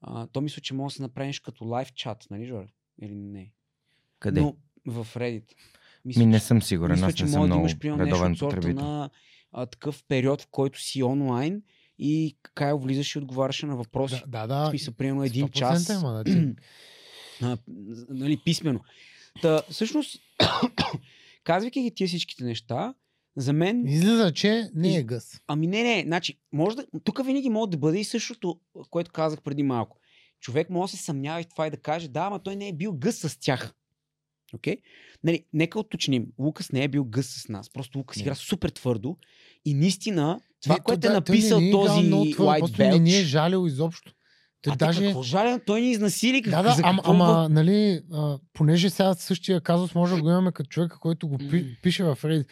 [0.00, 2.66] А, то мисля, че може да се направи нещо като лайв чат, нали, Жоре?
[3.02, 3.50] Или не?
[4.24, 4.40] Къде?
[4.40, 4.56] Но
[4.86, 5.44] в Reddit.
[6.04, 8.02] Мисля, Ми не съм сигурен, мисля, аз че не съм може да много имаш примерно
[8.04, 8.84] нещо редовен потребител.
[8.84, 9.10] на
[9.52, 11.62] а, такъв период, в който си онлайн
[11.98, 14.22] и Кайл влизаше и отговаряше на въпроси.
[14.26, 14.70] Да, да, да.
[14.70, 15.88] смисъл, примерно един 100% час.
[15.88, 16.54] Има, да, ти-
[17.42, 17.58] а,
[18.08, 18.80] нали, писмено.
[19.42, 20.20] Та, всъщност,
[21.44, 22.94] казвайки ги тия всичките неща,
[23.36, 25.40] за мен Излиза, че не е гъс.
[25.46, 28.60] Ами не, не, значи, може да, тук винаги може да бъде и същото,
[28.90, 29.98] което казах преди малко.
[30.40, 32.72] Човек може да се съмнява и това и да каже, да, ама той не е
[32.72, 33.74] бил гъс с тях.
[34.54, 34.76] Окей?
[35.24, 36.26] Нали, нека уточним.
[36.38, 37.70] Лукас не е бил гъс с нас.
[37.70, 38.22] Просто Лукас Не.
[38.22, 39.16] игра супер твърдо
[39.64, 42.50] и наистина това, Не, което той е да- той не написал ни е този твърдо,
[42.50, 43.24] White просто не ни е Belch.
[43.24, 44.12] жалил изобщо.
[44.62, 45.04] Той А даже...
[45.04, 45.60] какво жален?
[45.66, 46.40] Той ни изнасили.
[46.40, 50.52] Да, да, за ама, ама нали, а, понеже сега същия казус може да го имаме
[50.52, 52.46] като човека, който го пи, пише в Reddit.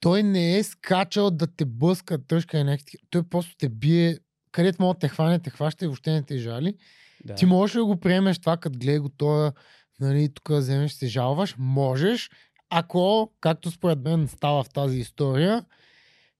[0.00, 2.98] Той не е скачал да те блъска тъжка и някакви.
[3.10, 4.18] Той просто те бие,
[4.52, 6.74] където мога да те хване, те хваща и въобще не те жали.
[7.24, 7.34] Да.
[7.34, 9.52] Ти можеш ли да го приемеш това, като гледа го това,
[10.00, 11.54] нали, тук вземеш, се жалваш?
[11.58, 12.30] Можеш,
[12.70, 15.64] ако, както според мен става в тази история,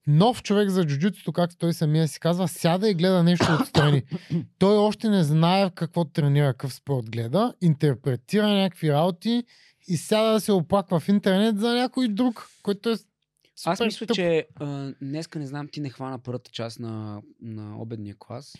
[0.06, 4.02] нов човек за джуджитото, както той самия си казва, сяда и гледа нещо отстрани.
[4.58, 9.44] той още не знае какво тренира, какъв спорт гледа, интерпретира някакви работи
[9.88, 14.06] и сяда да се оплаква в интернет за някой друг, който е Аз супер мисля,
[14.06, 14.14] тъп.
[14.14, 18.56] че а, днеска не знам, ти не хвана първата част на, на обедния клас.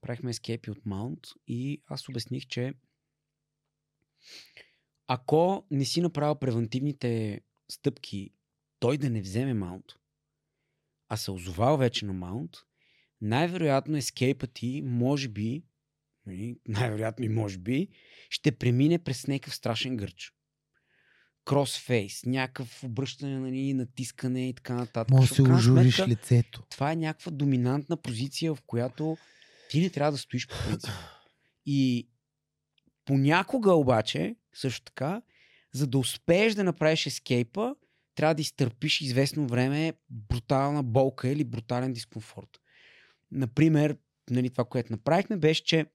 [0.00, 2.72] Правихме ескепи от Маунт и аз обясних, че
[5.06, 8.30] ако не си направил превентивните стъпки
[8.78, 9.84] той да не вземе Маунт,
[11.08, 12.50] а се озовал вече на Маунт,
[13.20, 15.64] най-вероятно ескейпът ти, може би,
[16.26, 17.88] нали, най-вероятно и може би,
[18.30, 20.32] ще премине през някакъв страшен гърч.
[21.44, 25.10] Кросфейс, някакъв обръщане, нали, натискане и така нататък.
[25.10, 26.62] може да се ожуриш сметка, лицето.
[26.70, 29.16] това е някаква доминантна позиция, в която
[29.70, 30.90] ти не трябва да стоиш по принцип.
[31.66, 32.08] И
[33.04, 35.22] понякога обаче, също така,
[35.72, 37.74] за да успееш да направиш ескейпа,
[38.14, 42.60] трябва да изтърпиш известно време брутална болка или брутален дискомфорт.
[43.32, 43.96] Например,
[44.30, 45.86] нали, това, което направихме, беше, че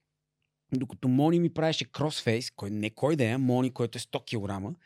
[0.73, 4.79] докато Мони ми правеше кросфейс, кой, не кой да е, Мони, който е 100 кг,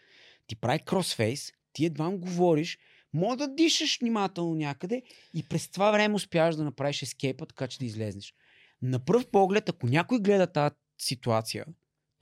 [0.48, 2.80] ти прави кросфейс, ти едва му говориш,
[3.14, 5.02] Мога да дишаш внимателно някъде
[5.34, 8.34] и през това време успяваш да направиш ескейпа, така че да излезнеш.
[8.82, 11.66] На пръв поглед, ако някой гледа тази ситуация,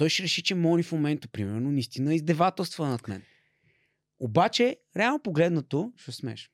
[0.02, 3.22] той ще реши, че Мони в момента, примерно, наистина издевателства над мен.
[4.20, 6.52] Обаче, реално погледнато, ще смеш.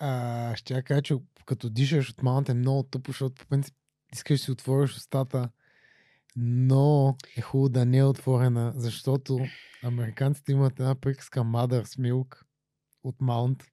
[0.00, 3.74] А, ще я кажа, че като дишаш от малата е много тъпо, защото по принцип
[4.14, 5.48] искаш да си отвориш устата,
[6.36, 9.38] но е хубаво да не е отворена, защото
[9.82, 12.42] американците имат една приказка Mother's Milk
[13.04, 13.64] от Маунт.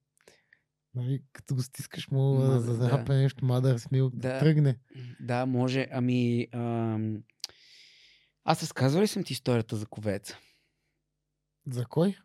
[0.95, 3.13] Нали, като го стискаш му да, да да.
[3.13, 4.39] нещо Mother's Milk, да, Да.
[4.39, 4.77] тръгне.
[5.19, 5.88] Да, може.
[5.91, 6.47] Ами...
[6.51, 7.23] Ам...
[8.45, 10.38] Аз разказвал ли съм ти историята за ковеца?
[11.71, 12.17] За кой?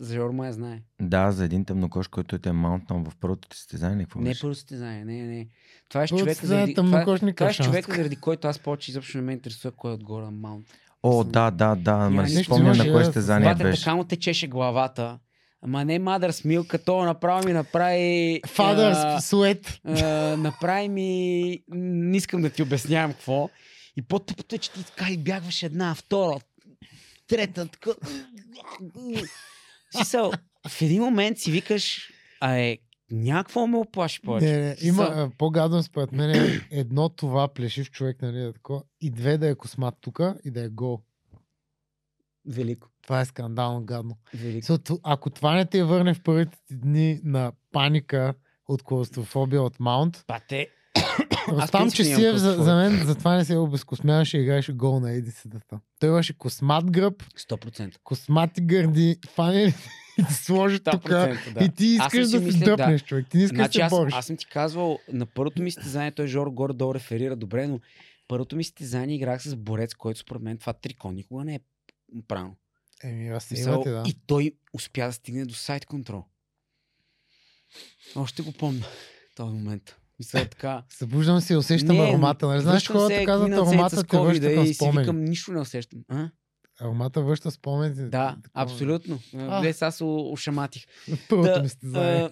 [0.00, 0.82] За Жорма я знае.
[1.00, 4.04] Да, за един тъмнокош, който е маунтнал в първото ти състезание.
[4.04, 4.40] Какво Не беше?
[4.40, 5.48] първо състезание, не, не.
[5.88, 7.66] Това е Първото човека, заради, е това, това е шанс.
[7.66, 10.66] човека, заради който аз повече изобщо не ме интересува кой е отгоре на маунт.
[11.02, 11.90] О, да, да, да.
[11.92, 13.82] Ама не си спомня на кое да, състезание Това беше.
[13.84, 15.18] така му течеше главата.
[15.62, 18.40] Ама не Мадър Смил, като направо ми направи...
[19.20, 19.80] Sweat.
[19.84, 21.58] а, направи ми...
[21.68, 23.50] Не искам да ти обяснявам какво.
[23.96, 26.40] И по-тъпото е, че ти така избягваш една, втора,
[27.28, 27.90] трета, така...
[29.94, 30.32] Смисъл,
[30.68, 32.78] в един момент си викаш, а е,
[33.10, 34.46] някакво ме оплаши повече.
[34.46, 38.82] Не, не, има а, по-гадно според мен е едно това плешив човек, нали, е такова,
[39.00, 41.02] и две да е космат тука и да е гол.
[42.46, 42.88] Велико.
[43.02, 44.18] Това е скандално гадно.
[44.34, 44.66] Велико.
[44.66, 48.34] So, ако това не те върне в първите дни на паника
[48.68, 50.68] от клаустрофобия от Маунт, Пате,
[51.48, 54.72] Ростам, принцип че нямам си е за, за мен, затова не се обезкосмяваше и играеше
[54.72, 55.60] гол на едицата.
[55.98, 57.96] Той имаше космат гръб, 100%.
[58.04, 59.74] космати гърди, фане ли
[60.18, 61.02] и ти сложи тук.
[61.02, 61.64] 100%, да.
[61.64, 63.26] И ти Аз искаш да се мислил, дръпнеш, човек.
[63.30, 64.14] Ти не искаш Значи да аз, се бориш.
[64.14, 67.80] аз съм ти казвал, на първото ми състезание, той Жоро горе-долу реферира добре, но
[68.28, 71.60] първото ми състезание играх с борец, който според мен това трико никога не е
[72.28, 72.56] правилно.
[73.04, 74.02] Еми, аз Смисъл, да.
[74.06, 76.24] И той успя да стигне до сайт контрол.
[78.16, 78.86] Още го помня
[79.34, 79.96] този момент.
[80.18, 80.84] Мисля така.
[80.88, 82.46] Събуждам се и усещам Не, аромата.
[82.46, 82.60] Нали?
[82.60, 84.98] Знаеш, хората казват, аромата те връща към си спомени.
[84.98, 86.00] викам, нищо не усещам.
[86.08, 86.30] А?
[86.80, 87.94] Аромата връща спомени.
[87.94, 88.64] Да, Такова.
[88.64, 89.18] абсолютно.
[89.32, 90.84] Днес аз ушаматих.
[91.28, 92.22] Първото Да, ми състезание.
[92.22, 92.30] а,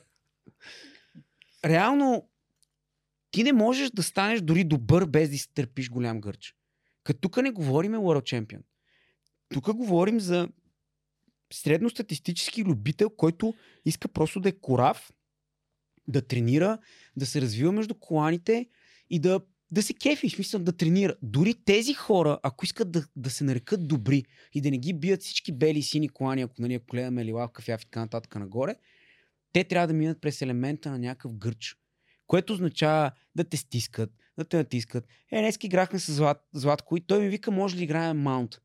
[1.65, 2.29] реално,
[3.31, 6.55] ти не можеш да станеш дори добър без да изтърпиш голям гърч.
[7.05, 8.61] Като тук не говорим World Champion.
[9.49, 10.49] Тук говорим за
[11.53, 15.13] средностатистически любител, който иска просто да е корав,
[16.09, 16.79] да тренира,
[17.17, 18.67] да се развива между коланите
[19.11, 19.41] и да,
[19.71, 21.15] да се кефи, в смисъл да тренира.
[21.23, 25.23] Дори тези хора, ако искат да, да се нарекат добри и да не ги бият
[25.23, 28.75] всички бели и сини колани, ако, нали, ако гледаме лила, кафяв и така нататък нагоре,
[29.53, 31.77] те трябва да минат през елемента на някакъв гърч.
[32.27, 35.05] Което означава да те стискат, да те натискат.
[35.33, 38.61] Е, днес играхме с Злат, Златко и той ми вика, може ли играем маунт?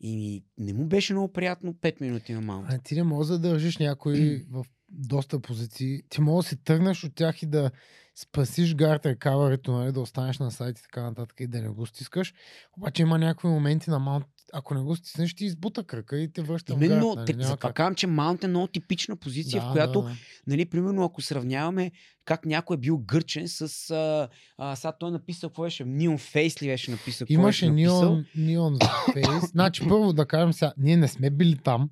[0.00, 2.66] И не му беше много приятно 5 минути на маунт.
[2.70, 6.02] А ти не можеш да държиш някой в доста позиции.
[6.08, 7.70] Ти можеш да се тръгнеш от тях и да
[8.14, 11.86] спасиш гард рекаварито, нали, да останеш на сайт и така нататък и да не го
[11.86, 12.34] стискаш.
[12.76, 16.42] Обаче има някои моменти на маунт, ако не го стиснеш, ти избута кръка и те
[16.42, 17.26] връща в Именно, гард.
[17.26, 20.14] те, Нали, затова казвам, че маунт е много типична позиция, в която, да, да.
[20.46, 21.90] нали, примерно, ако сравняваме
[22.24, 23.90] как някой е бил гърчен с...
[23.90, 25.84] А, а, сега той е написал, какво беше?
[25.84, 27.26] Neon Face ли беше написал?
[27.30, 28.78] Имаше неон, неон
[29.12, 29.50] фейс.
[29.50, 31.90] значи първо да кажем сега, ние не сме били там,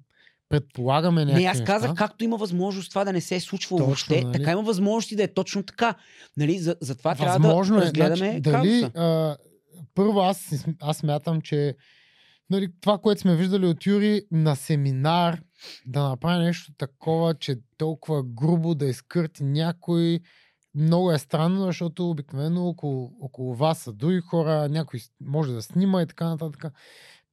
[0.48, 2.06] предполагаме някакви Не, аз казах, неща.
[2.06, 4.32] както има възможност това да не се е случвало Точно, въобще, нали?
[4.32, 5.94] така има възможност и да е точно така.
[6.36, 7.84] Нали, за, трябва Възможно да е.
[7.84, 9.36] разгледаме Значи, дали, а,
[9.94, 11.76] първо аз, аз смятам, че
[12.50, 15.40] нали, това, което сме виждали от Юри на семинар,
[15.86, 20.20] да направи нещо такова, че толкова грубо да изкърти някой,
[20.74, 26.02] много е странно, защото обикновено около, около вас са други хора, някой може да снима
[26.02, 26.64] и така нататък.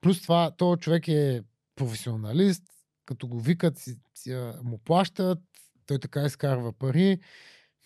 [0.02, 1.42] Плюс това, този човек е
[1.76, 2.64] професионалист,
[3.06, 5.40] като го викат, си, си, му плащат,
[5.86, 7.20] той така изкарва пари.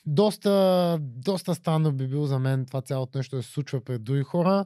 [0.06, 4.24] Доста, доста странно би било за мен това цялото нещо да се случва пред други
[4.24, 4.66] хора.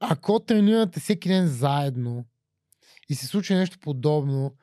[0.00, 2.24] Ако тренирате всеки ден заедно
[3.08, 4.56] и се случи нещо подобно,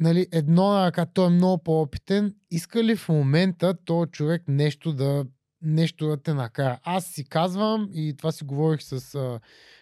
[0.00, 4.92] нали, едно на ръка, той е много по-опитен, иска ли в момента този човек нещо
[4.92, 5.26] да,
[5.62, 6.80] нещо да те накара?
[6.82, 9.00] Аз си казвам, и това си говорих с,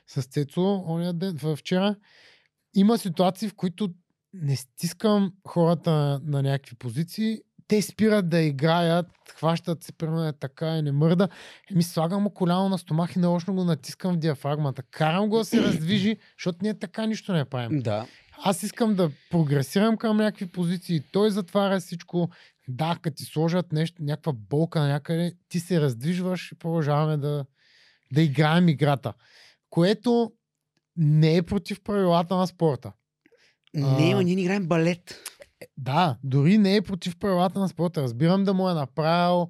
[0.07, 1.97] с Цецо ония ден, вчера,
[2.75, 3.95] има ситуации, в които
[4.43, 10.77] не стискам хората на, някакви позиции, те спират да играят, хващат се, примерно е така
[10.77, 11.29] и не мърда.
[11.71, 14.83] Еми слагам му коляно на стомах и нарочно го натискам в диафрагмата.
[14.83, 17.81] Карам го да се раздвижи, защото ние така нищо не правим.
[17.81, 18.07] Да.
[18.45, 21.01] Аз искам да прогресирам към някакви позиции.
[21.13, 22.29] Той затваря всичко.
[22.69, 27.45] Да, като ти сложат нещо, някаква болка на някъде, ти се раздвижваш и продължаваме да,
[28.13, 29.13] да играем играта.
[29.71, 30.33] Което
[30.97, 32.93] не е против правилата на спорта.
[33.75, 34.23] Не, А.
[34.23, 35.15] ние не играем балет.
[35.77, 38.03] Да, дори не е против правилата на спорта.
[38.03, 39.49] Разбирам да му е направил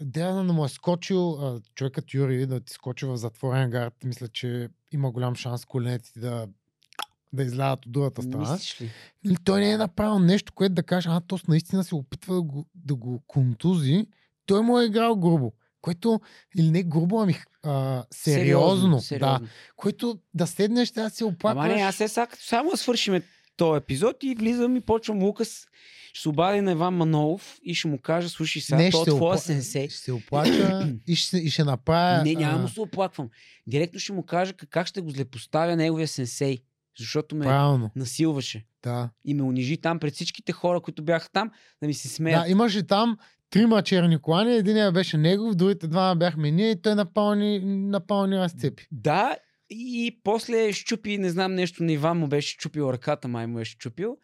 [0.00, 1.38] да му е скочил
[1.74, 3.94] човекът Юри да ти скочи в затворен гард.
[4.04, 6.48] Мисля, че има голям шанс коленете да,
[7.32, 8.58] да излязат от другата страна.
[9.26, 12.42] Или той не е направил нещо, което да каже, а, то наистина се опитва да
[12.42, 14.06] го, да го контузи.
[14.46, 15.52] Той му е играл грубо.
[15.82, 16.20] Което,
[16.58, 19.38] или не грубо, ами а, сериозно, сериозно.
[19.38, 19.40] Да,
[19.76, 21.64] което да седнеш, да се оплакваш.
[21.64, 23.22] Ама не, аз е сега, само свършиме
[23.56, 25.66] този епизод и влизам и почвам Лукас.
[26.12, 29.10] Ще се обади на Иван Манолов и ще му кажа, слушай сега, не, то ще,
[29.10, 29.38] е твоя опла...
[29.38, 29.88] сенсей.
[29.88, 32.22] ще се оплача и ще, и ще направя...
[32.24, 33.30] Не, няма му се оплаквам.
[33.66, 36.58] Директно ще му кажа как ще го злепоставя неговия сенсей.
[36.98, 39.10] Защото ме Правилно, насилваше да.
[39.24, 41.50] и ме унижи там пред всичките хора, които бяха там,
[41.82, 42.44] да ми се смеят.
[42.44, 43.18] Да, имаше там
[43.52, 48.86] трима черни колани, единия беше негов, другите двама бяхме ние и той напълни, напълни разцепи.
[48.92, 49.36] Да,
[49.70, 53.72] и после щупи, не знам нещо на Иван му беше щупил ръката, май му беше
[53.72, 54.16] щупил.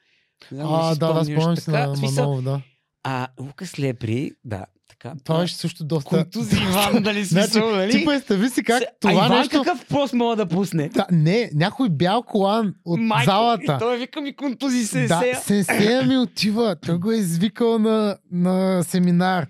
[0.52, 1.86] Не знам, А, да, да, спомням така.
[1.86, 2.62] на В смисъл, Манолов, да.
[3.04, 4.66] А Лукас Лепри, да,
[5.00, 5.14] така.
[5.24, 6.08] Това беше също доста...
[6.10, 7.90] Контузи Иван, дали смисъл, Значи, нали?
[7.92, 9.62] ти представи си как Се- това а Иван нещо...
[9.62, 10.88] какъв пост мога да пусне?
[10.88, 13.62] Да, не, някой бял колан от Майко, залата.
[13.64, 15.36] И той вика ми контузи се Да, сея.
[15.36, 16.76] сенсея ми отива.
[16.76, 19.46] Той го е извикал на, на семинар.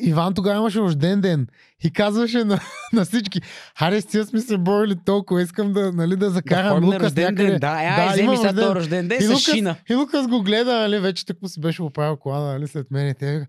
[0.00, 1.46] Иван тогава имаше рожден ден
[1.80, 2.60] и казваше на,
[2.92, 3.40] на всички,
[3.78, 7.24] харе, с сме се борили толкова, искам да, нали, да Да закарам на Лукас рожден
[7.24, 7.44] някъде.
[7.44, 7.58] ден.
[7.60, 9.76] Да, я, Да, да вземи сега рожден- този рожден ден И Лукас, шина.
[9.90, 13.08] и Лукас го гледа, нали, вече так му си беше оправил колана, нали, след мен.
[13.08, 13.46] И те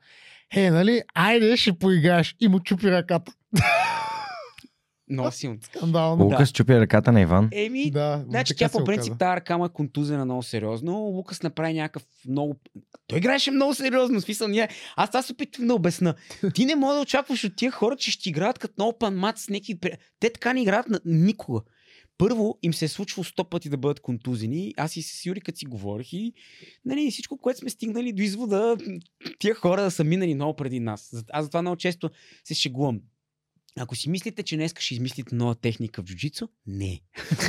[0.55, 2.35] Е, нали, айде, ще поиграеш.
[2.39, 3.31] И му чупи ръката.
[5.09, 5.57] Много силно.
[5.61, 6.23] Скандално.
[6.23, 7.49] Лукас чупи ръката на Иван.
[7.51, 10.93] Еми, Да, Значи тя по принцип тази ръка му е контузена много сериозно.
[10.93, 12.59] Лукас направи някакъв много...
[13.07, 14.21] Той играеше много сериозно.
[14.21, 14.69] Смисъл, ние...
[14.95, 16.13] Аз това се опитвам да обясна.
[16.53, 19.37] Ти не можеш да очакваш от тия хора, че ще играят като на Open Mat
[19.37, 19.79] с някакви...
[20.19, 20.99] Те така не играят на...
[21.05, 21.61] никога.
[22.19, 24.73] Първо им се е случвало сто пъти да бъдат контузени.
[24.77, 26.33] Аз и с Юри, като си говорих и
[26.85, 28.77] нали, всичко, което сме стигнали до извода,
[29.39, 31.25] тия хора да са минали много преди нас.
[31.31, 32.09] Аз затова много често
[32.43, 33.01] се шегувам.
[33.77, 37.01] Ако си мислите, че днес ще измислите нова техника в джуджицу, не.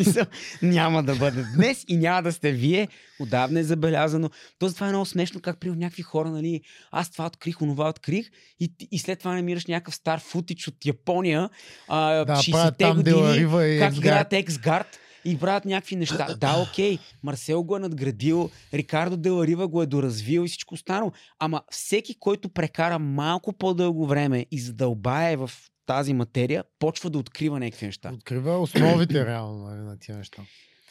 [0.62, 2.88] Няма да бъде днес и няма да сте вие.
[3.20, 4.30] Отдавна е забелязано.
[4.58, 8.30] То това е много смешно, как при някакви хора, нали, аз това открих, онова открих
[8.60, 11.50] и, и след това намираш някакъв стар футич от Япония,
[11.88, 16.34] а, Да, 60-те правят там години, и как играят Ексгард и правят някакви неща.
[16.40, 21.12] Да, окей, Марсел го е надградил, Рикардо Деларива го е доразвил и всичко останало.
[21.38, 25.50] Ама всеки, който прекара малко по-дълго време и задълбае в
[25.86, 28.10] тази материя, почва да открива някакви неща.
[28.14, 30.42] Открива основите реално нали, на тия неща.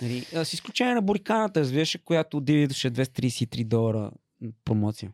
[0.02, 4.12] Нали, с изключение на буриканата, разбираш, която дивидеше 233 долара
[4.66, 5.12] промоция.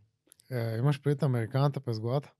[0.51, 2.31] Е, имаш пред американата през главата?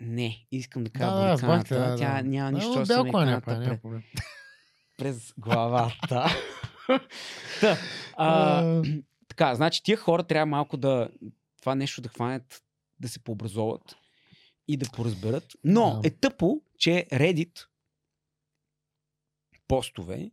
[0.00, 1.68] Не, искам да кажа Да, да, буриканата.
[1.68, 2.28] те, да, Тя да.
[2.28, 4.02] няма Да, нищо общо с американата няма през, проблем.
[4.98, 6.26] през главата.
[7.60, 7.76] Та,
[8.16, 8.82] А,
[9.28, 11.08] така, значи тия хора трябва малко да
[11.60, 12.62] това нещо да хванят,
[13.00, 13.96] да се пообразоват
[14.72, 15.44] и да поразберат.
[15.64, 17.66] Но е тъпо, че Reddit
[19.68, 20.30] постове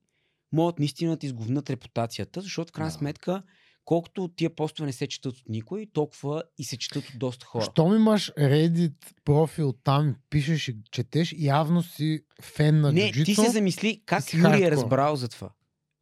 [0.51, 2.97] могат наистина да изговнат репутацията, защото в крайна Да.
[2.97, 3.43] сметка
[3.85, 7.63] колкото тия постове не се четат от никой, толкова и се четат от доста хора.
[7.65, 8.93] Щом имаш Reddit
[9.25, 13.25] профил там, пишеш и четеш, явно си фен на Не, джуджицу.
[13.41, 15.49] ти се замисли как Юри е разбрал за това.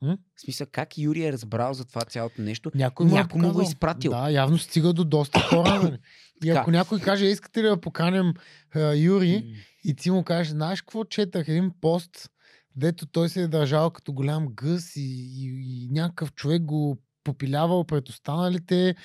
[0.06, 0.18] М?
[0.36, 2.72] В смисъл, как Юри е разбрал за това цялото нещо.
[2.76, 3.70] Някой, е Някой му го показал.
[3.72, 4.12] изпратил.
[4.12, 5.84] Да, явно стига до доста хора.
[5.84, 5.98] нали.
[6.44, 8.34] И ако някой каже, искате ли да поканем
[8.76, 11.48] а, Юри, и ти му кажеш, знаеш какво четах?
[11.48, 12.30] Един пост,
[12.76, 15.46] дето той се е държал като голям гъс и, и,
[15.84, 18.96] и някакъв човек го попилявал пред останалите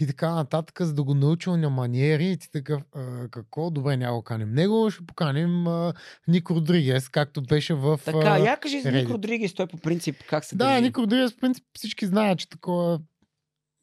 [0.00, 2.30] и така нататък, за да го научил на маниери.
[2.30, 3.70] И ти такъв, а, какво?
[3.70, 5.94] Добре, няма го каним него, ще поканим а,
[6.28, 8.00] Ник Родригес, както беше в...
[8.04, 9.10] Така, а, я кажи за Ник.
[9.10, 10.82] Родригес, той по принцип как се Да, държи.
[10.82, 13.00] Ник Родригес, в принцип, всички знаят, че такова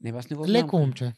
[0.01, 0.55] Не, аз не го знам.
[0.55, 1.13] леко момче.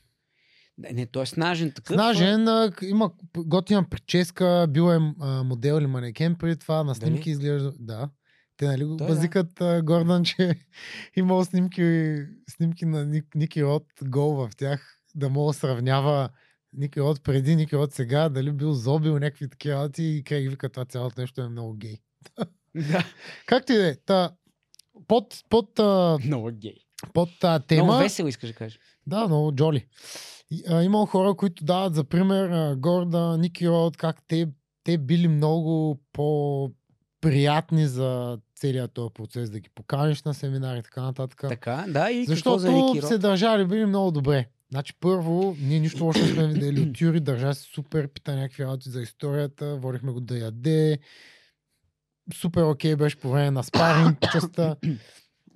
[0.78, 1.94] Не, не, той е снажен такъв.
[1.96, 7.20] Снажен, а, има готина прическа, бил е а, модел или манекен преди това, на снимки
[7.24, 7.30] Дали?
[7.32, 7.74] изглежда.
[7.80, 8.10] Да.
[8.58, 10.56] Те нали го Да, базикат а, Гордан, че
[11.16, 12.16] имал снимки,
[12.50, 16.30] снимки на Ник, Ники Род гол в тях, да мога да сравнява
[16.74, 20.70] Ники Род преди, Ники Род сега, дали бил зобил някакви такива работи и Крейг вика
[20.70, 21.98] това цялото нещо е много гей.
[22.92, 23.04] Да,
[23.46, 24.32] Както и да е, та,
[25.08, 26.76] под, под, а, много гей.
[27.14, 28.00] под а, Много тема...
[28.00, 28.80] весело искаш да кажеш.
[29.08, 29.86] Да, много джоли.
[30.52, 34.48] И, а, имал хора, които дават за пример а, Горда, Ники Род, как те,
[34.84, 41.02] те били много по-приятни за целият този процес, да ги поканиш на семинари и така
[41.02, 41.44] нататък.
[41.50, 44.46] Така, да, и Защото за се държали били много добре.
[44.70, 48.64] Значи първо, ние нищо лошо не сме видели от Юри, държа се супер, пита някакви
[48.64, 51.00] работи за историята, водихме го да яде.
[52.34, 54.76] Супер окей беше по време на спаринг частта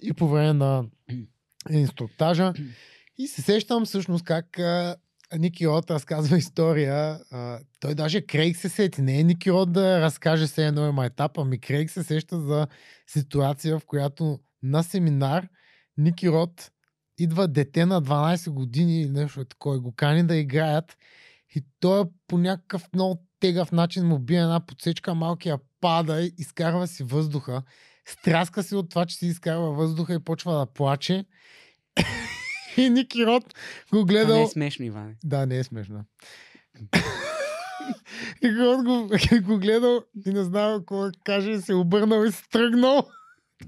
[0.02, 0.86] и по време на
[1.70, 2.54] инструктажа.
[3.18, 4.60] И се сещам всъщност как
[5.40, 7.20] Ники Рот разказва история.
[7.32, 9.02] А, той даже Крейг се сети.
[9.02, 12.68] Не е Ники Рот да разкаже се едно има етап, ами Крейг се сеща за
[13.08, 15.48] ситуация, в която на семинар
[15.98, 16.72] Ники Рот
[17.18, 20.98] идва дете на 12 години или нещо такова и го кани да играят
[21.56, 26.88] и той по някакъв много тегав начин му бие една подсечка, малкия пада и изкарва
[26.88, 27.64] си въздуха.
[28.06, 31.26] Стряска се от това, че си изкарва въздуха и почва да плаче.
[32.78, 33.44] И Ники Рот
[33.94, 34.26] го гледал...
[34.28, 35.16] Това не е смешно, Иване.
[35.24, 36.06] Да, не е смешно.
[38.44, 39.10] и Рот го,
[39.44, 43.08] го гледал и не знам какво каже, и се обърнал и се тръгнал.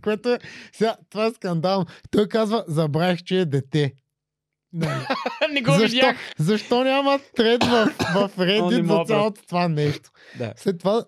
[0.04, 0.39] Което е...
[0.74, 1.86] Сега, това е скандално.
[2.12, 3.93] Той казва, забравих, че е дете.
[5.51, 6.18] Не го Защо, видях.
[6.38, 10.10] защо няма тред в, в Reddit за цялото това нещо?
[10.38, 11.06] Да, След това,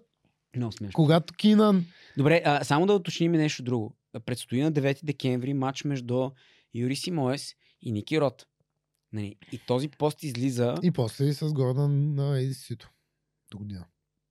[0.55, 0.93] много смешно.
[0.93, 1.85] когато Кинан...
[2.17, 3.95] Добре, а, само да уточним и нещо друго.
[4.25, 6.29] Предстои на 9 декември матч между
[6.73, 7.53] Юри Симоес
[7.85, 8.47] и Ники Рот.
[9.13, 9.35] Нали?
[9.51, 10.75] И този пост излиза...
[10.83, 12.91] И после и с Гордан на Едисито.
[13.51, 13.85] До година.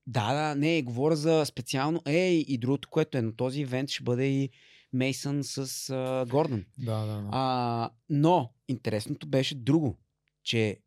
[0.07, 2.03] Да, да, не, говоря за специално...
[2.07, 4.51] Е, и другото, което е на този ивент, ще бъде и
[4.93, 6.65] Мейсън с а, Гордън.
[6.79, 7.29] Да, да, да.
[7.33, 9.99] А, но интересното беше друго,
[10.43, 10.81] че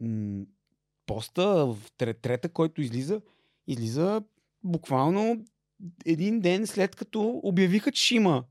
[0.00, 0.44] м-
[1.06, 3.20] поста в тре- трета, който излиза,
[3.66, 4.22] излиза
[4.64, 5.44] буквално
[6.06, 8.44] един ден след като обявиха, че ще има.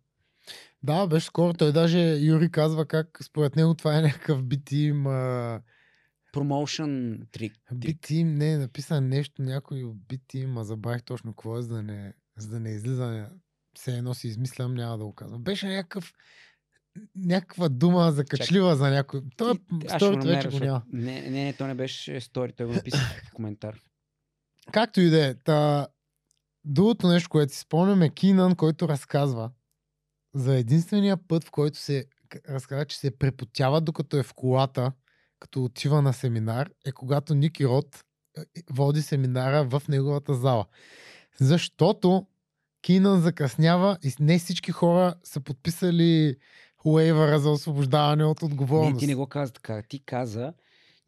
[0.85, 1.53] Да, беше скоро.
[1.53, 5.07] Той даже Юри казва как според него това е някакъв битим...
[5.07, 5.61] А...
[6.31, 7.53] Промоушен трик.
[7.73, 12.13] Битим, не, е написан нещо, някой битим, а забравих точно какво е, за да не,
[12.37, 13.29] за да не излиза.
[13.73, 15.43] Все едно си измислям, няма да го казвам.
[15.43, 16.13] Беше някакъв
[17.15, 19.21] някаква дума закачлива за някой.
[19.37, 19.53] Той
[19.95, 20.83] сторито вече го няма.
[20.93, 23.79] Не, не, не, то не беше стори, той го написа в коментар.
[24.71, 25.33] Както и да е.
[25.33, 25.87] Та,
[26.65, 29.51] другото нещо, което си спомням е Кинан, който разказва
[30.35, 32.05] за единствения път, в който се
[32.49, 34.91] разказва, че се препотява докато е в колата,
[35.39, 38.03] като отива на семинар, е когато Ники Рот
[38.37, 40.65] е, води семинара в неговата зала.
[41.39, 42.27] Защото
[42.81, 46.35] Кинан закъснява и не всички хора са подписали
[46.85, 48.99] уейвъра за освобождаване от Не, отговорност.
[48.99, 49.83] ти не го каза така.
[49.89, 50.53] Ти каза,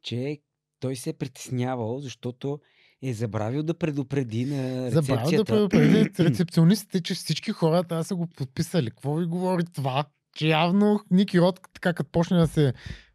[0.03, 0.39] че
[0.79, 2.59] той се е притеснявал, защото
[3.01, 5.53] е забравил да предупреди на Забравя да рецепцията.
[5.53, 8.89] предупреди рецепционистите, че всички хора трябва да са го подписали.
[8.89, 10.05] Какво ви говори това?
[10.35, 12.73] Че явно Ники Рот, така като почне да се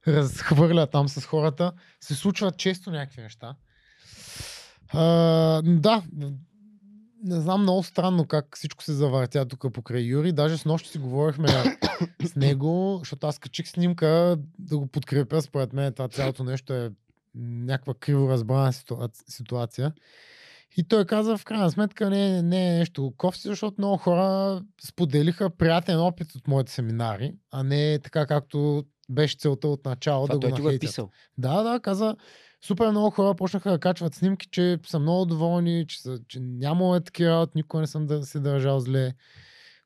[0.08, 3.54] разхвърля там с хората, се случват често някакви неща.
[4.88, 5.02] А,
[5.62, 6.02] да,
[7.24, 10.32] не знам много странно как всичко се завъртя тук покрай Юри.
[10.32, 11.48] Даже с нощи си говорихме
[12.24, 15.42] с него, защото аз качих снимка да го подкрепя.
[15.42, 16.90] Според мен това цялото нещо е
[17.34, 18.72] някаква криво разбрана
[19.28, 19.92] ситуация.
[20.76, 25.50] И той каза, в крайна сметка не, не е нещо кофти, защото много хора споделиха
[25.50, 30.40] приятен опит от моите семинари, а не така както беше целта от начало Това да
[30.40, 30.80] го е нахейтят.
[30.80, 31.10] писал.
[31.38, 32.16] Да, да, каза,
[32.64, 36.96] супер много хора почнаха да качват снимки, че са много доволни, че, са, че няма
[36.96, 39.12] е такива, от никой не съм да се държал зле,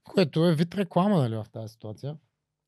[0.04, 2.16] което е вид реклама, нали, в тази ситуация.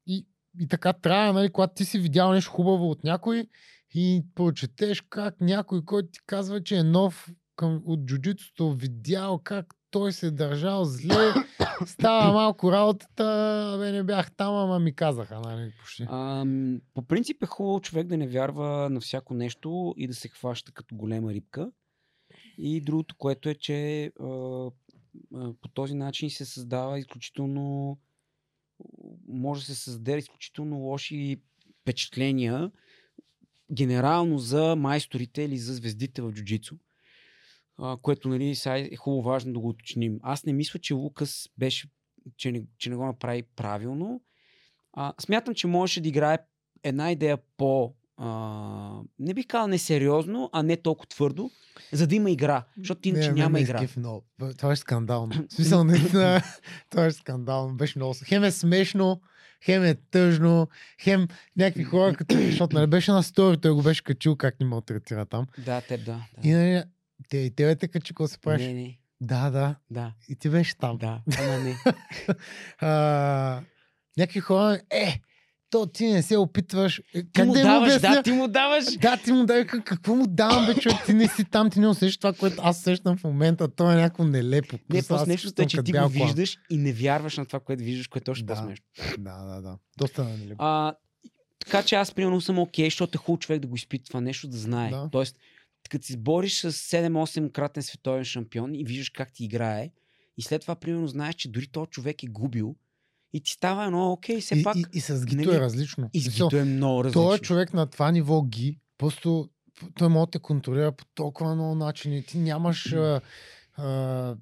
[0.06, 0.26] И,
[0.60, 3.46] и така трябва, нали, когато ти си видял нещо хубаво от някой
[3.94, 9.74] и прочетеш как някой, който ти казва, че е нов към, от джуджитото, видял как
[9.90, 11.34] той се е държал зле,
[11.86, 16.06] става малко работата, бе не бях там, ама ми казаха, нали, почти.
[16.10, 20.28] Ам, по принцип е хубаво човек да не вярва на всяко нещо и да се
[20.28, 21.70] хваща като голема рибка.
[22.58, 27.98] И другото, което е, че а, а, по този начин се създава изключително
[29.28, 31.40] може да се създаде изключително лоши
[31.82, 32.70] впечатления
[33.72, 36.76] генерално за майсторите или за звездите в джуджицу.
[38.02, 40.18] Което нали, сега е хубаво важно да го уточним.
[40.22, 41.88] Аз не мисля, че Лукас беше,
[42.36, 44.20] че не, че не го направи правилно.
[44.92, 46.38] А, смятам, че можеше да играе
[46.82, 47.94] една идея по...
[48.16, 51.50] А, не бих казал несериозно, а не толкова твърдо,
[51.92, 52.64] за да има игра.
[52.78, 53.86] Защото иначе Не, няма ме игра.
[53.96, 54.24] много.
[54.58, 55.32] Това е скандално.
[55.48, 56.42] В смисъл, наистина,
[56.90, 57.76] това е скандално.
[57.76, 58.14] Беше много.
[58.24, 59.20] Хем е смешно,
[59.64, 60.68] хем е тъжно,
[61.02, 64.66] хем някакви хора, като, защото нали беше на стори, той го беше качил как ни
[64.66, 65.46] малтретира там.
[65.58, 66.12] Да, теб да.
[66.12, 66.48] да.
[66.48, 66.82] И нали,
[67.28, 68.62] те, и тебе те качи, какво се правиш?
[68.62, 68.98] Не, не.
[69.20, 69.74] Да, да.
[69.90, 70.96] Да, И ти беше там.
[70.96, 71.20] да.
[71.38, 71.76] Ама не.
[72.78, 73.62] А,
[74.16, 75.20] някакви хора, е,
[75.70, 76.98] то ти не се опитваш.
[76.98, 78.10] Е, Ти Как му да даваш, обясня?
[78.10, 78.84] да, ти му даваш.
[78.96, 81.80] Да, ти му дай как- какво му давам, бе, човек, ти не си там, ти
[81.80, 83.68] не усещаш това, което аз усещам в момента.
[83.68, 84.78] То е някакво нелепо.
[84.90, 88.06] Не, Просто нещо е, че ти го виждаш и не вярваш на това, което виждаш,
[88.06, 88.54] което е още Да.
[88.54, 88.84] по-смешно.
[89.18, 89.78] Да, да, да.
[89.98, 90.56] Доста нелепо.
[90.58, 90.94] А,
[91.58, 94.48] така че аз примерно съм окей, защото е хубаво човек да го изпита това нещо,
[94.48, 94.90] да знае.
[94.90, 95.08] Да.
[95.12, 95.36] Тоест,
[95.90, 99.90] като се бориш с 7-8 кратен световен шампион и виждаш как ти играе,
[100.38, 102.76] и след това примерно знаеш, че дори този човек е губил
[103.32, 104.76] И ти става едно, окей, все и, пак.
[104.76, 106.10] и, и с гито нали, е различно.
[106.12, 107.22] И с гито е много различно.
[107.22, 109.48] Той е човек на това ниво ги, просто
[109.94, 112.22] той може да те контролира по толкова много начини.
[112.22, 113.20] Ти нямаш а,
[113.76, 114.36] а,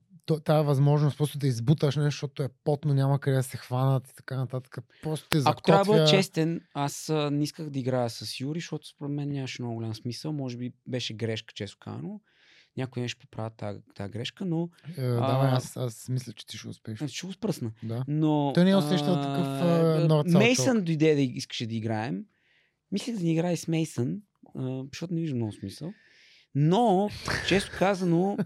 [0.44, 4.14] тази възможност просто да избуташ нещо, защото е потно, няма къде да се хванат и
[4.14, 4.78] така нататък.
[5.02, 6.18] Просто те Ако трябва да бъда закотвя.
[6.18, 10.32] честен, аз не исках да играя с Юри, защото според мен нямаше много голям смисъл.
[10.32, 12.20] Може би беше грешка, често казано.
[12.76, 16.58] Някой нещо поправя тази, тази грешка, но Е, давай, А, аз, аз мисля, че ти
[16.58, 17.02] ще успееш.
[17.02, 17.72] а, ще го спръсна.
[17.82, 18.04] Да.
[18.08, 22.24] Но, Той не е усещал такъв, а, Мейсън дойде да искаше да играем.
[22.92, 24.20] Мислех да ни играе с Мейсън,
[24.92, 25.92] защото не виждам много смисъл.
[26.54, 27.10] Но,
[27.48, 28.36] често казано,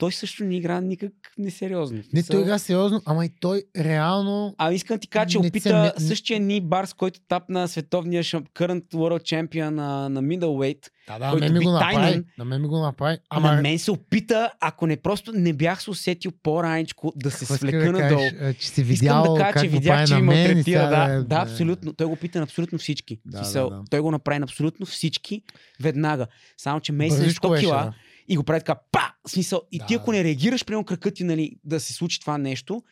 [0.00, 2.02] той също не игра никак несериозно.
[2.12, 4.54] Не, той игра сериозно, ама и той реално...
[4.58, 8.48] А искам ти кажа, че Не опита не- същия Ни Барс, който тапна световния шамп...
[8.48, 10.86] current world champion на, на middleweight.
[11.08, 11.94] Да, да, който мен ми го направи.
[11.94, 12.24] тайнен.
[12.38, 13.18] На мен ми го направи.
[13.30, 17.38] Ама на мен се опита, ако не просто не бях се усетил по-раничко да се
[17.38, 18.20] какво свлека да надолу.
[18.38, 20.64] кажеш, че си Искам видял да кажа, че видях, че на ми мен и малтретира.
[20.80, 21.92] сега Да, е- да, е- абсолютно.
[21.92, 23.18] Той го пита на абсолютно всички.
[23.26, 23.82] Да, да, да.
[23.90, 25.42] Той го направи на абсолютно всички
[25.80, 26.26] веднага.
[26.56, 27.92] Само, че Мейсън е Бързичко 100 беше, кила да.
[28.30, 29.14] И го прави така, па!
[29.28, 32.38] Смисъл, и Да, ти ако не реагираш, примерно кракът ти, нали, да се случи това
[32.38, 32.82] нещо,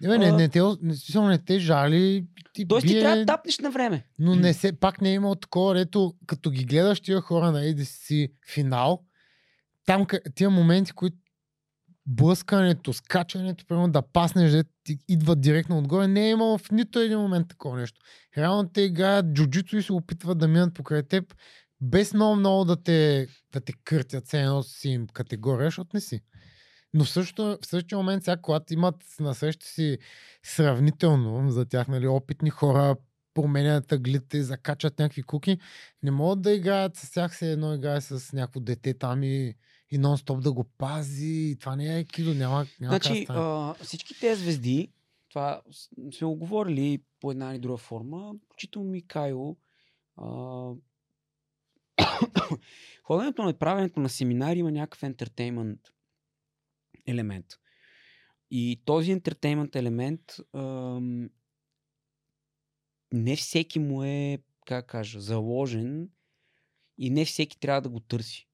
[0.00, 2.26] Не, бе, не, не, те, не, смисъл, не те жали.
[2.52, 4.06] Ти ти бие, трябва да тапнеш на време.
[4.18, 7.60] но не се, пак не е имал такова, ето, като ги гледаш тия хора на
[7.60, 9.04] ADC финал,
[9.86, 11.16] там тия моменти, които
[12.06, 16.98] блъскането, скачането, примерно да паснеш, да ти идват директно отгоре, не е имало в нито
[16.98, 18.00] един момент такова нещо.
[18.38, 21.34] Реално те играят джуджицу и се опитват да минат покрай теб,
[21.80, 26.00] без много много да те, да те къртят, все едно си им категория, защото не
[26.00, 26.20] си.
[26.94, 29.98] Но в, същото, в същия момент, сега, когато имат на среща си
[30.42, 32.96] сравнително за тях, нали, опитни хора,
[33.34, 35.58] променят аглите, закачат някакви куки,
[36.02, 39.54] не могат да играят с тях, се едно играе с някакво дете там и,
[39.90, 41.50] и нон-стоп да го пази.
[41.50, 44.92] И това не е кидо, няма, няма Значи, а, всички тези звезди,
[45.28, 45.62] това
[46.12, 49.56] сме го говорили по една или друга форма, включително и Кайло.
[50.16, 50.70] А...
[53.02, 55.80] Ходенето на правенето на семинари има някакъв ентертеймент
[57.06, 57.46] елемент.
[58.50, 61.30] И този ентертеймент елемент ам,
[63.12, 66.10] не всеки му е, как кажа, заложен
[66.98, 68.48] и не всеки трябва да го търси.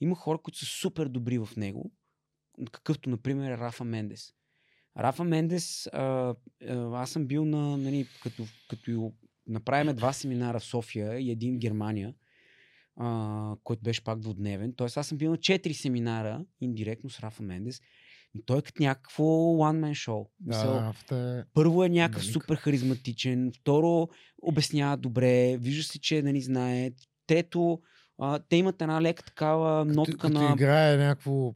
[0.00, 1.92] Има хора, които са супер добри в него,
[2.72, 4.34] какъвто, например, е Рафа Мендес.
[4.98, 6.34] Рафа Мендес, а,
[6.92, 9.12] аз съм бил на, нали, като, като
[9.46, 12.14] направиме два семинара в София и един в Германия,
[13.00, 14.72] а, който беше пак двудневен.
[14.76, 17.80] Тоест аз съм бил на четири семинара, индиректно с Рафа Мендес.
[18.34, 19.24] И той е като някакво
[19.56, 20.26] one-man show.
[20.40, 21.44] да, Мисъл, да, авто е...
[21.54, 22.32] първо е някакъв Велик.
[22.32, 24.08] супер харизматичен, второ
[24.42, 26.90] обяснява добре, вижда се, че нали знае.
[27.26, 27.80] Трето,
[28.18, 30.52] а, те имат една лека такава Като, нотка като на...
[30.52, 31.32] играе някакво...
[31.32, 31.54] в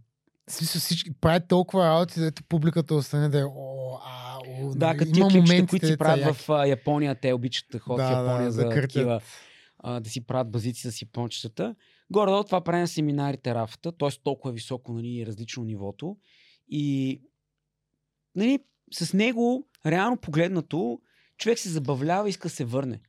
[0.48, 4.98] смисъл всички правят толкова работи, дето публиката остане да е о, а, о, Да, нали,
[4.98, 8.44] като тия клипчета, които си правят в Япония, те обичат да ходят в Да, Япония
[8.44, 9.20] да, за да такива,
[9.84, 11.74] да си правят базици с япончетата.
[12.10, 14.10] Горе-долу това прави на семинарите рафата, т.е.
[14.24, 16.16] толкова високо нали, различно нивото.
[16.68, 17.20] И
[18.34, 18.58] нали,
[18.92, 21.00] с него, реално погледнато,
[21.38, 23.00] човек се забавлява и иска да се върне.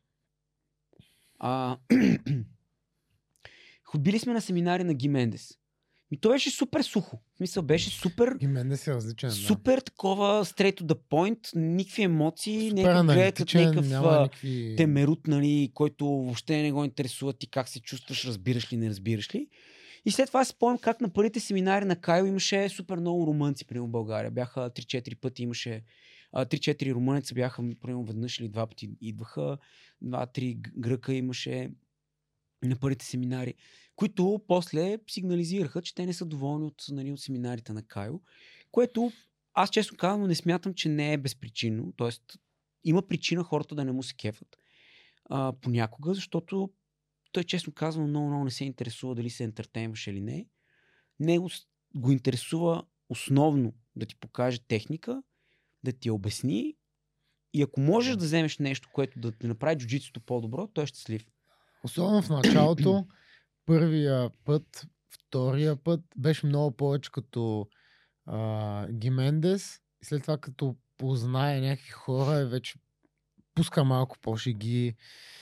[1.39, 1.77] А,
[3.83, 5.57] ходили сме на семинари на Ги Мендес.
[6.13, 7.19] И то беше супер сухо.
[7.33, 9.29] В смисъл, беше супер И мен не си различен.
[9.29, 9.35] да.
[9.35, 14.75] Супер такова straight to the point, никакви емоции, нека гледа като аналитичен, някакъв никакви...
[14.77, 19.35] темерут, нали, който въобще не го интересува ти как се чувстваш, разбираш ли, не разбираш
[19.35, 19.47] ли.
[20.05, 23.65] И след това си спомням как на първите семинари на Кайл имаше супер много румънци,
[23.65, 24.31] примерно в България.
[24.31, 25.83] Бяха 3-4 пъти имаше
[26.31, 29.57] а, 3-4 румънеца бяха, примерно веднъж или два пъти идваха,
[30.03, 31.69] 2-3 гръка имаше
[32.63, 33.53] на първите семинари,
[33.95, 38.21] които после сигнализираха, че те не са доволни от, нали, от семинарите на Кайл,
[38.71, 39.11] което
[39.53, 42.09] аз честно казвам не смятам, че не е безпричинно, т.е.
[42.83, 44.57] има причина хората да не му се кефат
[45.29, 46.69] а, понякога, защото
[47.31, 50.45] той честно казвам много, много не се интересува дали се ентертейнваш или не.
[51.19, 51.49] Него
[51.95, 55.23] го интересува основно да ти покаже техника,
[55.83, 56.75] да ти обясни
[57.53, 61.25] и ако можеш да вземеш нещо, което да ти направи джуджитсото по-добро, той е щастлив.
[61.83, 63.07] Особено в началото,
[63.65, 67.67] първия път, втория път беше много повече като
[68.25, 69.79] а, Гимендес.
[70.03, 72.79] След това като познае някакви хора, е вече
[73.55, 74.93] пуска малко по-шеги.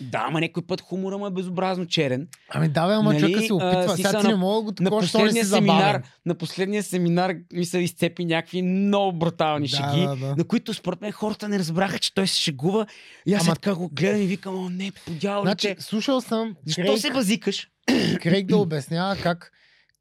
[0.01, 2.27] Да, ама някой път хумора му е безобразно черен.
[2.49, 3.95] Ами да, бе, ама Нали, човека се а, опитва.
[3.95, 6.35] си Сега ти на- не мога да го На такова, що не последния семинар, на
[6.35, 10.35] последния семинар ми се изцепи някакви много брутални Да, шеги, да, да.
[10.35, 12.87] на които според мен хората не разбраха, че той се шегува.
[13.25, 15.67] И аз Ама- така го гледам и викам, о не, подявалите.
[15.67, 17.67] Значи, слушал съм Защо Крейг, се базикаш?
[18.21, 19.51] Крейг да обяснява как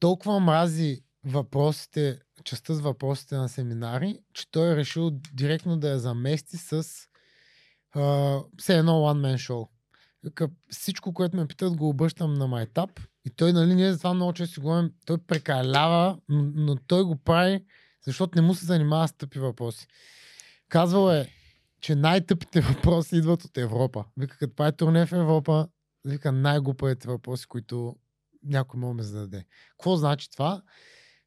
[0.00, 5.98] толкова мрази въпросите, частта с въпросите на семинари, че той е решил директно да я
[5.98, 6.84] замести с
[8.58, 9.68] Все едно one man show.
[10.70, 12.90] Всичко, което ме питат, го обръщам на майтап.
[13.24, 17.02] И той, нали, ние за това много често си говорим, той прекалява, но, но той
[17.02, 17.64] го прави,
[18.06, 19.86] защото не му се занимава с тъпи въпроси.
[20.68, 21.28] Казвал е,
[21.80, 24.04] че най-тъпите въпроси идват от Европа.
[24.16, 25.68] Вика, като прави турне в Европа,
[26.04, 27.96] вика най-глупавите въпроси, които
[28.42, 29.44] някой може да зададе.
[29.70, 30.62] Какво значи това?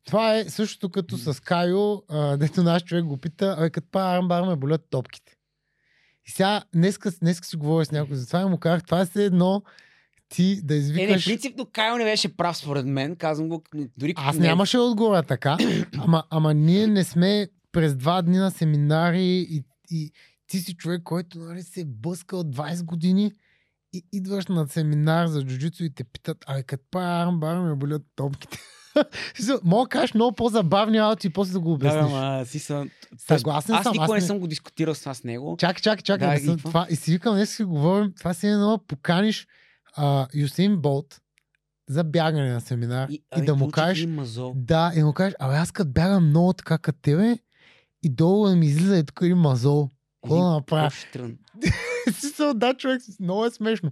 [0.06, 4.18] Това е същото като с Кайо, а, дето наш човек го пита, а като правя
[4.18, 5.36] армбар ме болят топките.
[6.28, 9.24] И сега, днеска, днеска си говоря с някой за това и му казах, това е
[9.24, 9.64] едно
[10.30, 11.26] ти да Е, не, извикаш...
[11.26, 13.16] принципно Кайл не беше прав според мен.
[13.16, 13.64] Казвам го
[13.98, 15.58] дори Аз не- нямаше да отговоря така,
[15.98, 20.12] ама, ама ние не сме през два дни на семинари и, и
[20.48, 23.32] ти си човек, който нали, се е блъска от 20 години
[23.94, 28.02] и идваш на семинар за джуджицу и те питат, абе като правя армбар ме болят
[28.16, 28.60] топките.
[29.64, 32.04] Мога да кажеш много по-забавни работи и после да го Да, обясниш.
[32.04, 32.90] ама си съм...
[33.18, 35.56] Съгласен аз съм, никога аз не не- съм го дискутирал с това с него.
[35.60, 36.28] Чакай, чакай, чакай.
[36.30, 39.48] Да, Да, съм, това, и си викам, днес си говорим, това си е едно поканиш
[39.96, 41.22] а, Юсин Болт
[41.90, 44.08] за бягане на семинар и, и да му кажеш,
[44.56, 47.38] да, и да му кажеш, абе аз като бягам много така като тебе
[48.04, 49.90] и долу да ми излиза и тук един мазол.
[50.24, 50.88] Какво да направя?
[50.88, 51.38] по-штрън.
[52.14, 53.92] Смисъл, да, човек, много е смешно.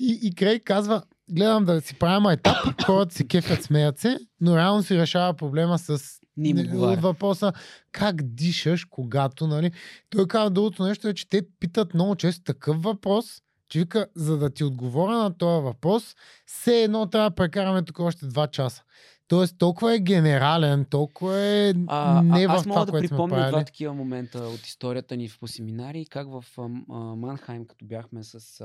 [0.00, 2.56] И, и Крей казва, гледам да си правим етап,
[2.86, 5.98] хората се кефят, смеят се, но реално си решава проблема с
[6.36, 7.00] Не им не- отговаря.
[7.00, 7.52] въпроса
[7.92, 9.72] как дишаш, когато, нали?
[10.10, 13.26] Той казва другото нещо е, че те питат много често такъв въпрос,
[13.68, 16.16] че вика, за да ти отговоря на този въпрос,
[16.46, 18.82] все едно трябва да прекараме тук още два часа.
[19.28, 23.08] Тоест, толкова е генерален, толкова е А, не а, в аз това, мога да което
[23.08, 27.64] сме припомня два такива момента от историята ни по семинари, как в а, а, Манхайм,
[27.66, 28.64] като бяхме с а,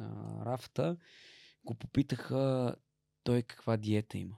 [0.00, 0.04] а,
[0.46, 0.96] Рафта,
[1.66, 2.74] го попитаха
[3.24, 4.36] той каква диета има.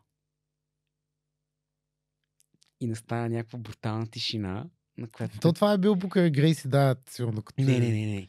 [2.81, 4.67] И настана някаква брутална тишина,
[4.99, 5.39] на която...
[5.39, 7.43] То това е бил покрай Грейси Дайът, сигурно.
[7.43, 8.29] Като Не, не, не, не.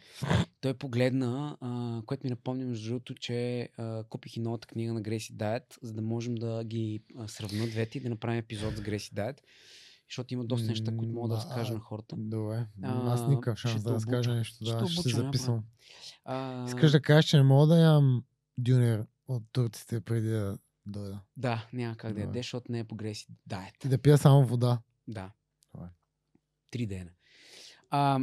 [0.62, 5.02] Той погледна, а, което ми напомня между другото, че а, купих и новата книга на
[5.02, 8.82] Греси Дайет, за да можем да ги а, сравна двете и да направим епизод с
[8.82, 9.42] Греси Дайет,
[10.10, 12.16] защото има доста неща, които мога да разкажа на хората.
[12.18, 12.66] Добре.
[12.84, 14.56] Аз никакъв ще шанс да разкажа нещо.
[14.56, 15.64] Ще Да, те ще се записвам.
[16.68, 18.24] Искаш да кажеш, че не мога да ям
[18.64, 21.20] дюнер от турците преди да дойда.
[21.38, 23.86] Да, няма как да ядеш, защото не е по Греси Дайет.
[23.86, 24.80] И да пия само вода.
[25.08, 25.32] Да.
[25.76, 25.88] Добре.
[26.72, 27.10] Три дена.
[27.90, 28.20] А,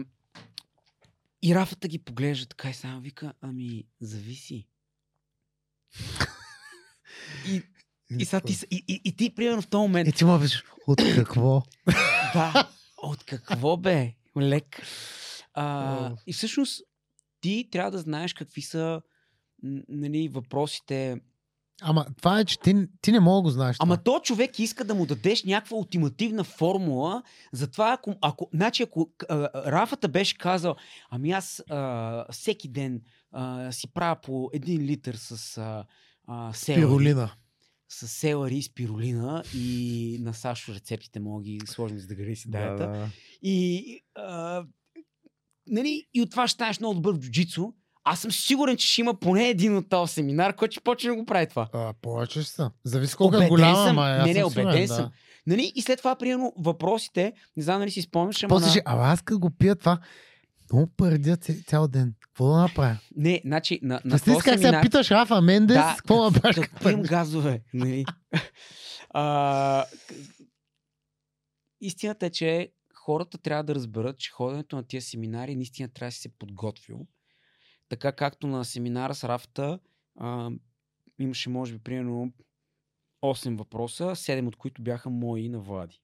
[1.42, 4.68] и Рафата ги поглежда така и само вика, ами, зависи.
[7.48, 7.62] и,
[8.18, 10.64] и, сега ти, и, и, и ти, примерно, в този момент, Е, ти ма виж,
[10.86, 11.62] от какво?
[12.34, 12.70] да,
[13.02, 14.14] от какво бе?
[14.40, 14.82] Лек.
[15.54, 16.82] А, и всъщност,
[17.40, 19.02] ти трябва да знаеш какви са
[19.88, 21.20] нали, въпросите.
[21.82, 23.76] Ама това е, че ти, ти не мога да го знаеш.
[23.80, 24.18] Ама това.
[24.18, 29.50] то човек иска да му дадеш някаква ултимативна формула, затова ако, ако, значи ако а,
[29.72, 30.76] Рафата беше казал,
[31.10, 33.02] ами аз а, всеки ден
[33.32, 35.84] а, си правя по един литър с а,
[36.26, 37.30] а, селари, Пиролина.
[37.88, 42.42] с селари и спирулина и на Сашо рецептите мога да ги сложим за да греси
[42.42, 42.88] си дайета.
[42.88, 43.08] да.
[43.42, 44.64] И, а,
[45.66, 47.72] нали, и от това ще станеш много добър в джуджицу.
[48.08, 51.16] Аз съм сигурен, че ще има поне един от този семинар, който ще почне да
[51.16, 51.68] го прави това.
[51.72, 52.70] А, повече ще са.
[52.84, 53.98] Зависи колко е голяма, съм.
[53.98, 54.94] аз Не, не, съм сигурен, убеден да.
[54.94, 55.10] съм.
[55.46, 55.72] Нали?
[55.74, 58.82] И след това, примерно, въпросите, не знам дали си спомняш, ама После на...
[58.84, 59.98] ама аз като го пия това,
[60.72, 62.14] много пърдя ця- цял ден.
[62.20, 62.98] Какво да направя?
[63.16, 64.82] Не, значи, на, на този как семинар...
[64.82, 66.56] питаш Рафа Мендес, Да, какво да направиш?
[66.56, 67.62] Като пием газове.
[67.74, 68.04] Нали?
[69.10, 69.84] а,
[71.80, 76.12] истината е, че хората трябва да разберат, че ходенето на тия семинари наистина трябва да
[76.12, 77.06] си се подготвил.
[77.88, 79.78] Така както на семинара с Рафта
[80.16, 80.50] а,
[81.18, 82.32] имаше, може би, примерно
[83.22, 86.00] 8 въпроса, 7 от които бяха мои на Влади.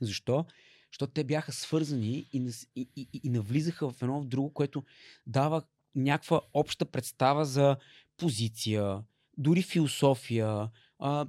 [0.00, 0.44] Защо?
[0.92, 4.84] Защото те бяха свързани и, и, и, и, навлизаха в едно в друго, което
[5.26, 5.62] дава
[5.94, 7.76] някаква обща представа за
[8.16, 9.02] позиция,
[9.36, 11.26] дори философия, а,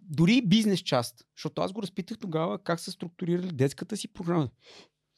[0.00, 1.26] дори бизнес част.
[1.36, 4.50] Защото аз го разпитах тогава как са структурирали детската си програма.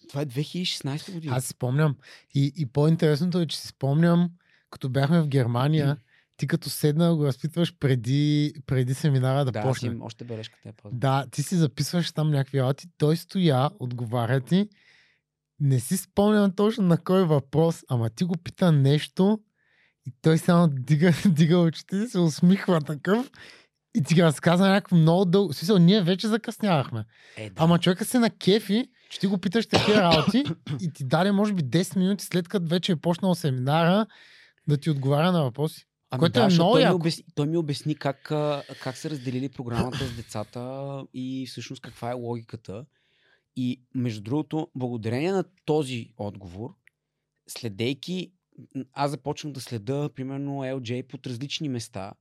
[0.08, 1.36] Това е 2016 година.
[1.36, 1.96] Аз си спомням.
[2.34, 4.30] И, и по-интересното е, че си спомням,
[4.70, 5.96] като бяхме в Германия,
[6.36, 9.88] ти като седна да го разпитваш преди, преди семинара да, да, почне.
[9.88, 10.94] имам още бележката е паза.
[10.96, 14.68] Да, ти си записваш там някакви работи, той стоя, отговаря ти,
[15.60, 19.40] не си спомням точно на кой въпрос, ама ти го пита нещо
[20.06, 23.30] и той само дига, дига очите се усмихва такъв
[23.94, 25.52] и ти ги разказа някакво много дълго.
[25.52, 27.04] В смисъл, ние вече закъснявахме.
[27.36, 27.54] Е, да.
[27.62, 30.44] Ама човека се на кефи, че ти го питаш такива работи
[30.80, 34.06] и ти даде може би 10 минути след като вече е почнал семинара
[34.68, 35.86] да ти отговаря на въпроси.
[36.10, 38.22] Ами което да, е много той, ми обясни, той ми обясни как,
[38.82, 42.84] как са разделили програмата с децата и всъщност каква е логиката.
[43.56, 46.74] И между другото, благодарение на този отговор,
[47.46, 48.32] следейки,
[48.92, 52.12] аз започнах да следа, примерно, LJ под различни места,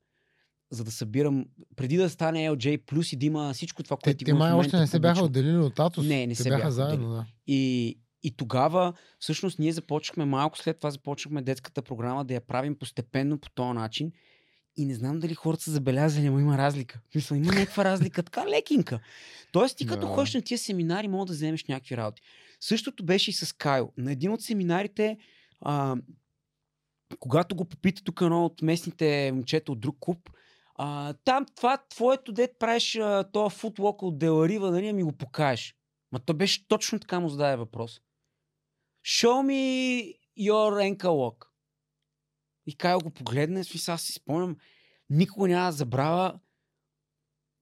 [0.72, 1.46] за да събирам,
[1.76, 4.40] преди да стане LJ плюс и да има всичко това, Те, което те има в
[4.40, 6.06] май още не се бяха отделили от Атос.
[6.06, 7.26] Не, не те се бяха бяха заедно, да.
[7.48, 12.76] И, и тогава, всъщност, ние започнахме малко след това, започнахме детската програма да я правим
[12.76, 14.12] постепенно по този начин.
[14.78, 17.00] И не знам дали хората са забелязали, но има разлика.
[17.12, 19.00] Смисъл, има някаква разлика, така лекинка.
[19.52, 20.08] Тоест, ти като Да.
[20.08, 22.22] ходиш на тия семинари, мога да вземеш някакви работи.
[22.60, 23.92] Същото беше и с Кайл.
[23.98, 25.18] На един от семинарите,
[25.62, 25.96] а,
[27.20, 30.30] когато го попита тук едно от местните момчета от друг клуб,
[30.76, 35.76] а, там това твоето дет правиш а, този футлок от Деларива, дали ми го покажеш?
[36.12, 38.02] Ма то беше точно така му зададе въпрос.
[39.06, 41.46] Show me your ankle lock.
[42.66, 44.56] И Кайл го погледна, в смисъл, аз си спомням,
[45.10, 46.40] никога няма да забравя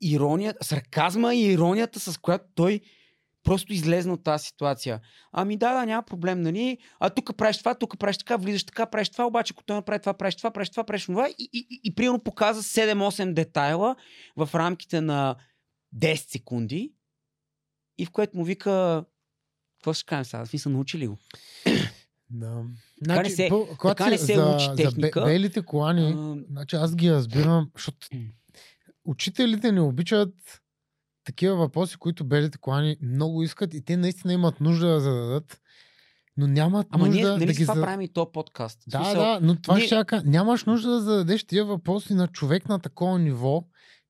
[0.02, 2.82] иронията, сарказма и иронията, с която той
[3.44, 5.00] просто излезна от тази ситуация.
[5.32, 6.78] Ами да, да, няма проблем, нали?
[7.00, 10.00] А тук правиш това, тук правиш така, влизаш така, правиш това, обаче ако той направи
[10.00, 11.30] това, правиш това, правиш това, правиш това.
[11.30, 13.96] И, и, и, и примерно показа 7-8 детайла
[14.36, 15.36] в рамките на
[15.96, 16.94] 10 секунди
[17.98, 19.06] и в което му вика
[19.78, 20.44] какво ще кажем сега?
[20.44, 21.18] Ви са научили го.
[22.30, 22.64] Да.
[23.06, 25.22] Така не се- по- така не се за, учи за техника.
[25.22, 28.08] бе- белите колани, А, значи аз ги разбирам, защото
[29.06, 30.34] учителите не обичат
[31.30, 35.62] такива въпроси, които белите колани много искат и те наистина имат нужда да зададат,
[36.38, 38.80] но нямат Ама нужда ние, нали да ги това правим и то подкаст.
[38.88, 40.24] Да, смисъл, да, но това ние- ще кажа.
[40.26, 43.64] Нямаш нужда да зададеш тия въпроси на човек на такова ниво.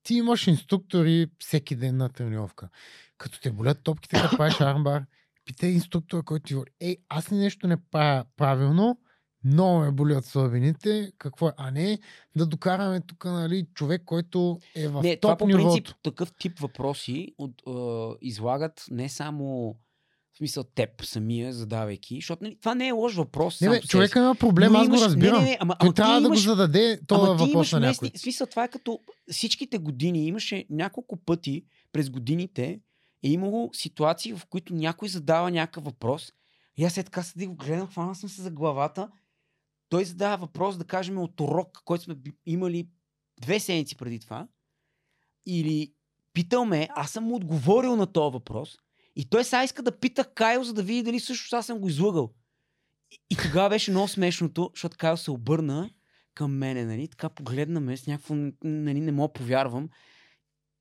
[0.03, 2.69] Ти имаш инструктори всеки ден на тренировка.
[3.17, 5.03] Като те болят топките, като правиш армбар,
[5.45, 8.97] питай инструктора, който ти говори, ей, аз ли нещо не правя правилно,
[9.43, 11.51] много ме болят слабините, какво е?
[11.57, 11.99] А не
[12.35, 15.65] да докараме тук, нали, човек, който е в Не, това топ по нивото.
[15.65, 17.71] принцип такъв тип въпроси от, е,
[18.21, 19.75] излагат не само
[20.33, 23.61] в смисъл теб самия, задавайки, защото нали, това не е лош въпрос.
[23.61, 25.37] Не, бе, по човека има проблем, аз го имаш- разбирам.
[25.37, 27.79] Не, не, не, ама, Той ама трябва да го зададе този ама въпрос имаш на
[27.79, 28.05] някой.
[28.05, 28.99] местни, смисъл, това е като
[29.31, 30.25] всичките години.
[30.25, 32.79] Имаше няколко пъти през годините
[33.23, 36.31] е имало ситуации, в които някой задава някакъв въпрос.
[36.77, 39.09] И аз е така седи го гледам, хванал съм се за главата.
[39.89, 42.15] Той задава въпрос, да кажем, от урок, който сме
[42.45, 42.87] имали
[43.41, 44.47] две седмици преди това.
[45.45, 45.93] Или
[46.33, 48.77] питал ме, аз съм му отговорил на този въпрос.
[49.15, 51.89] И той сега иска да пита Кайл, за да види дали също аз съм го
[51.89, 52.33] излъгал.
[53.11, 55.89] И, и тогава беше много смешното, защото Кайл се обърна
[56.33, 59.89] към мене, нали, така погледна ме с някакво, нали, не мога повярвам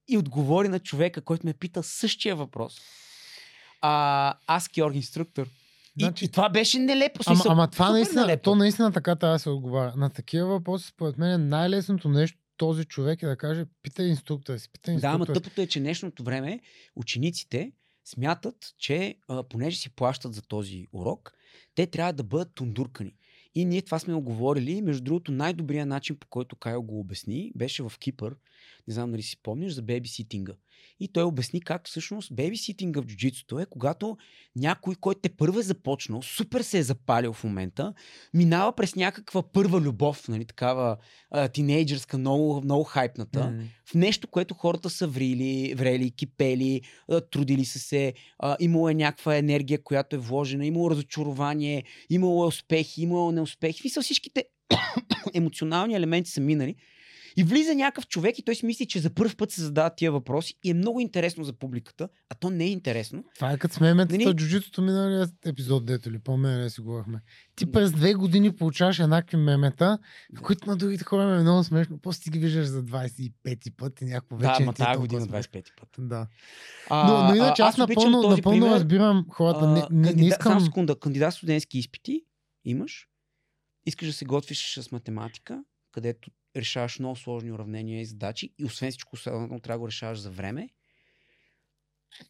[0.09, 2.81] и отговори на човека, който ме пита същия въпрос.
[3.81, 5.49] А, аз Георг инструктор.
[5.99, 7.21] И, Значи- и това беше нелепо.
[7.27, 8.43] Ама, ама това наистина, нелепо.
[8.43, 9.93] то наистина така трябва да се отговаря.
[9.97, 14.69] На такива въпроси, според мен, най-лесното нещо този човек е да каже, питай инструктора си,
[14.73, 16.61] питай Да, ама инструктора тъпото е, че днешното време
[16.97, 17.73] учениците
[18.05, 21.33] смятат, че а, понеже си плащат за този урок,
[21.75, 23.15] те трябва да бъдат тундуркани.
[23.55, 24.83] И ние това сме оговорили.
[24.83, 28.35] Между другото, най-добрият начин, по който Кайл го обясни, беше в Кипър.
[28.89, 30.53] Не знам дали си спомняш за бебиситинга.
[31.01, 34.17] И той обясни как всъщност бебиситинга в джуджитсото е, когато
[34.57, 37.95] някой, който те първо е започнал, супер се е запалил в момента,
[38.35, 40.97] минава през някаква първа любов, нали, такава
[41.31, 43.63] а, тинейджърска, много, много хайпната М.
[43.91, 46.81] в нещо, което хората са врили, врели, кипели,
[47.11, 52.45] а, трудили са се, а, имало е някаква енергия, която е вложена, имало разочарование, имало
[52.45, 53.89] е успехи, имало неуспехи.
[53.89, 54.45] Всичките
[55.35, 56.77] емоционални елементи са минали.
[57.37, 60.13] И влиза някакъв човек и той си мисли, че за първ път се задават тия
[60.13, 63.25] въпроси и е много интересно за публиката, а то не е интересно.
[63.35, 64.29] Това е като с меметата Нали?
[64.29, 67.21] от джуджитото миналия епизод, дето ли, по-мене си говорихме.
[67.57, 69.99] Ти през две години получаваш еднакви мемета,
[70.35, 71.99] в които на другите хора е много смешно.
[71.99, 73.33] После ти ги виждаш за 25
[73.77, 75.53] път и някакво вече да, не ма тази година смешно.
[75.53, 75.89] 25 път.
[75.99, 76.27] Да.
[76.91, 78.75] А, Но, но иначе аз, обичам напълно, напълно пример.
[78.75, 79.67] разбирам хората.
[79.67, 80.53] Не, не, не кандидат- искам...
[80.53, 80.97] Само секунда.
[80.97, 82.23] Кандидат студентски изпити
[82.65, 83.09] имаш.
[83.87, 85.63] Искаш да се готвиш с математика,
[85.93, 90.31] където решаваш много сложни уравнения и задачи и освен всичко трябва да го решаваш за
[90.31, 90.69] време.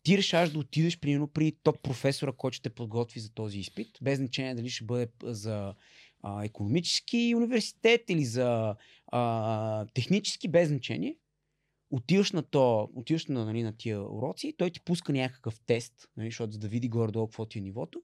[0.03, 3.99] Ти решаваш да отидеш примерно при топ професора, който ще те подготви за този изпит,
[4.03, 5.75] без значение дали ще бъде за
[6.23, 8.77] а, економически университет или за
[9.07, 11.17] а, технически, без значение.
[11.91, 16.27] Отиваш на то, отиваш на, нали, на тия уроци, той ти пуска някакъв тест, нали,
[16.27, 18.03] защото за да види горе-долу какво ти е нивото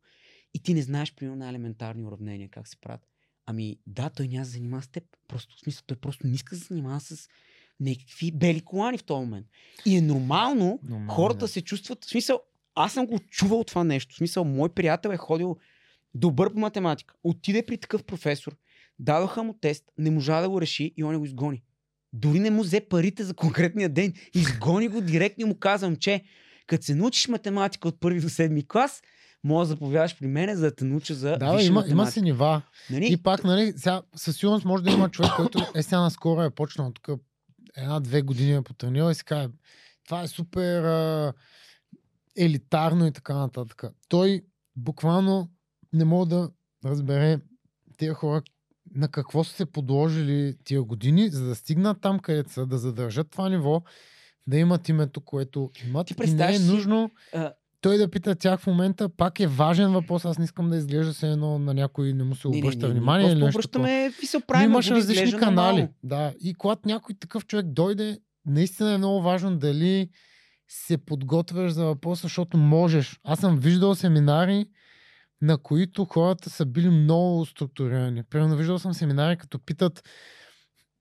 [0.55, 3.14] и ти не знаеш, примерно, на елементарни уравнения как се правят.
[3.47, 5.05] Ами да, той няма да се занимава с теб.
[5.29, 7.29] Просто, в смисъл, той просто не иска да се занимава с
[7.81, 9.47] някакви бели колани в този момент.
[9.87, 11.49] И е нормално, Нормално, хората да.
[11.49, 12.41] се чувстват, в смисъл,
[12.75, 14.15] аз съм го чувал това нещо.
[14.15, 15.57] В смисъл, мой приятел е ходил
[16.15, 17.15] добър по математика.
[17.25, 18.57] Отиде при такъв професор,
[18.99, 21.63] дадоха му тест, не можа да го реши и он го изгони.
[22.13, 24.15] Дори не му взе парите за конкретния ден.
[24.35, 26.25] Изгони го директно и му казвам, че
[26.67, 29.03] като се научиш математика от първи до седми клас,
[29.45, 32.23] може да заповядаш при мене, за да те науча за Да, бе, има, има си
[32.23, 32.63] нива.
[32.91, 33.13] Нали?
[33.13, 36.51] И пак, нали, сега, със сигурност може да има човек, който е сега наскоро е
[36.51, 37.21] почнал тук
[37.77, 39.49] една-две години е потренирал и си каже,
[40.05, 41.33] това е супер а,
[42.37, 43.85] елитарно и така нататък.
[44.09, 44.43] Той
[44.77, 45.49] буквално
[45.93, 46.51] не може да
[46.85, 47.41] разбере
[47.97, 48.43] тези хора
[48.95, 53.31] на какво са се подложили тия години, за да стигнат там, където са, да задържат
[53.31, 53.83] това ниво,
[54.47, 56.07] да имат името, което имат.
[56.07, 57.53] Ти и не е нужно А,
[57.85, 60.25] той да пита тях в момента, пак е важен въпрос.
[60.25, 62.89] Аз не искам да изглежда се едно на някой не му се не, не, обръща
[62.89, 63.41] не, не, внимание.
[63.41, 65.77] Просто обръщаме, какви се правим, имаш различни канали.
[65.77, 65.89] нормално.
[66.03, 66.33] Да.
[66.41, 70.09] И когато някой такъв човек дойде, наистина е много важно дали
[70.69, 73.21] се подготвяш за въпроса, защото можеш.
[73.25, 74.67] Аз съм виждал семинари,
[75.43, 78.23] на които хората са били много структурирани.
[78.23, 80.09] Примерно виждал съм семинари, като питат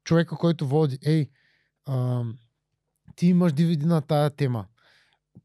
[0.04, 1.30] човека, който води, ей,
[1.86, 2.24] а,
[3.16, 4.66] ти имаш DVD на тая тема.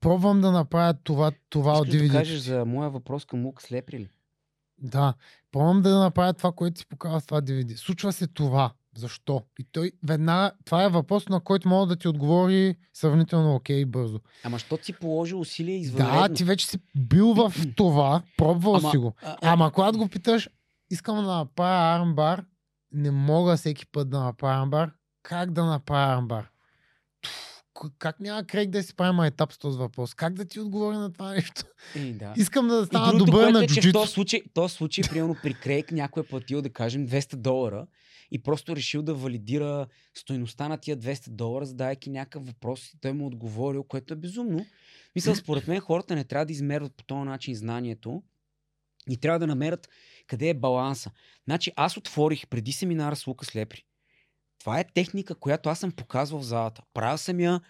[0.01, 2.12] Пробвам да направя това, това от Искаш да DVD.
[2.12, 4.09] кажеш за моя въпрос към Лука Слепри ли?
[4.78, 5.14] Да,
[5.53, 7.76] пробвам да направя това, което си показва с това DVD.
[7.76, 8.72] Случва се това.
[8.97, 9.43] Защо?
[9.59, 14.20] И той веднага, това е въпрос, на който мога да ти отговори сравнително окей бързо.
[14.45, 16.20] Ама що си положил усилия извънредно?
[16.20, 19.14] Да, ти вече си бил в това, пробвал Ама- си го.
[19.22, 20.49] а, а, Ама когато го питаш,
[20.91, 22.45] искам да направя армбар,
[22.93, 24.91] не мога всеки път да направя армбар.
[25.22, 26.49] Как да направя армбар?
[27.22, 27.58] Пф, к-
[27.99, 30.14] Как няма Крейг да си правим етап с този въпрос?
[30.14, 31.62] Как да ти отговоря на това нещо?
[31.97, 32.35] Е, да.
[32.37, 33.93] Искам да И стана добър на е, че в джуджитсу.
[33.93, 37.87] този случай, този случай, примерно при Крейг, някой е платил, да кажем, 200 долара
[38.31, 43.12] и просто решил да валидира стойността на тия 200 долара, задайки някакъв въпрос и той
[43.12, 44.66] му отговорил, което е безумно.
[45.14, 48.22] Мисля, според мен хората не трябва да измерват по този начин знанието
[49.11, 49.89] и трябва да намерят
[50.26, 51.11] къде е баланса.
[51.45, 53.85] Значи аз отворих преди семинара с Лука Слепри.
[54.59, 56.83] Това е техника, която аз съм показвал в залата.
[56.95, 57.61] Правил съм я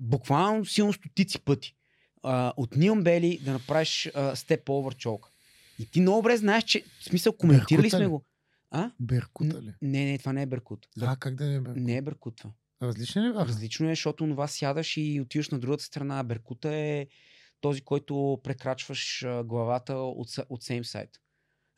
[0.00, 1.74] буквално силно стотици пъти.
[2.22, 5.30] А, от Нилм Бели да направиш степ over чолка.
[5.78, 8.08] И ти много добре знаеш, че в смисъл коментирали Беркута сме ли?
[8.08, 8.24] го.
[8.70, 8.90] А?
[9.00, 9.74] Беркута ли?
[9.82, 10.86] Не, не, това не е Беркут.
[11.00, 11.82] А, как да не е Беркут?
[11.82, 12.50] Не е Беркут това.
[12.82, 13.48] Различни ли бяха?
[13.48, 16.22] Различно е, защото това сядаш и отиваш на другата страна.
[16.22, 17.06] Беркута е
[17.60, 21.16] този, който прекрачваш главата от, от same side.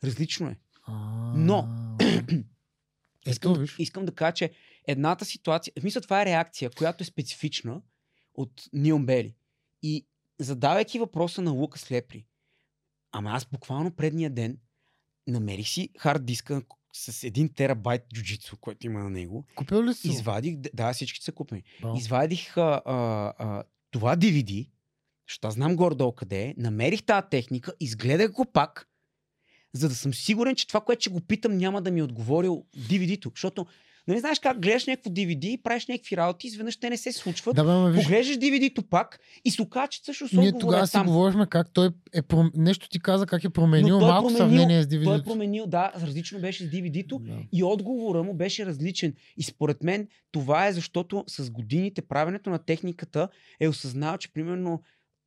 [0.03, 0.57] Различно е.
[0.87, 0.93] А,
[1.35, 1.97] Но-
[3.25, 3.75] Ето, виж.
[3.79, 4.51] искам да кажа, че
[4.87, 7.81] едната ситуация, в смисъл това е реакция, която е специфична
[8.35, 9.35] от Нилм Бели.
[9.83, 10.05] И
[10.39, 12.25] задавайки въпроса на Лука Слепри,
[13.11, 14.57] ама аз буквално предния ден
[15.27, 16.61] намерих си хард диска
[16.93, 19.45] с 1 терабайт джуджицу, който има на него.
[19.55, 20.07] Купил ли си?
[20.07, 21.63] Извадих, да, всички са купени.
[21.81, 21.97] Браво.
[21.97, 22.95] Извадих а, а,
[23.37, 24.69] а, това DVD,
[25.27, 28.90] защото аз знам горе-долу къде е, намерих тази техника, изгледах го пак,
[29.73, 32.63] за да съм сигурен, че това, което ще го питам, няма да ми е отговорил
[32.77, 33.31] DVD-то.
[33.35, 33.65] Защото,
[34.07, 37.55] нали знаеш как гледаш някакво DVD и правиш някакви работи, изведнъж те не се случват.
[37.55, 40.87] Да, бе, виж, Поглеждаш DVD-то пак и се оказа, че всъщност ние отговорът тогава е
[40.87, 42.51] си говорихме как той е пром...
[42.55, 45.23] нещо ти каза как е променил той е малко променил- сравнение с Той е DVD.
[45.23, 47.19] променил, да, различно беше с DVD-то.
[47.19, 47.37] Да.
[47.53, 49.13] И отговора му беше различен.
[49.37, 53.27] И според мен това е защото с годините правенето на техниката
[53.59, 54.81] е осъзнал, че примерно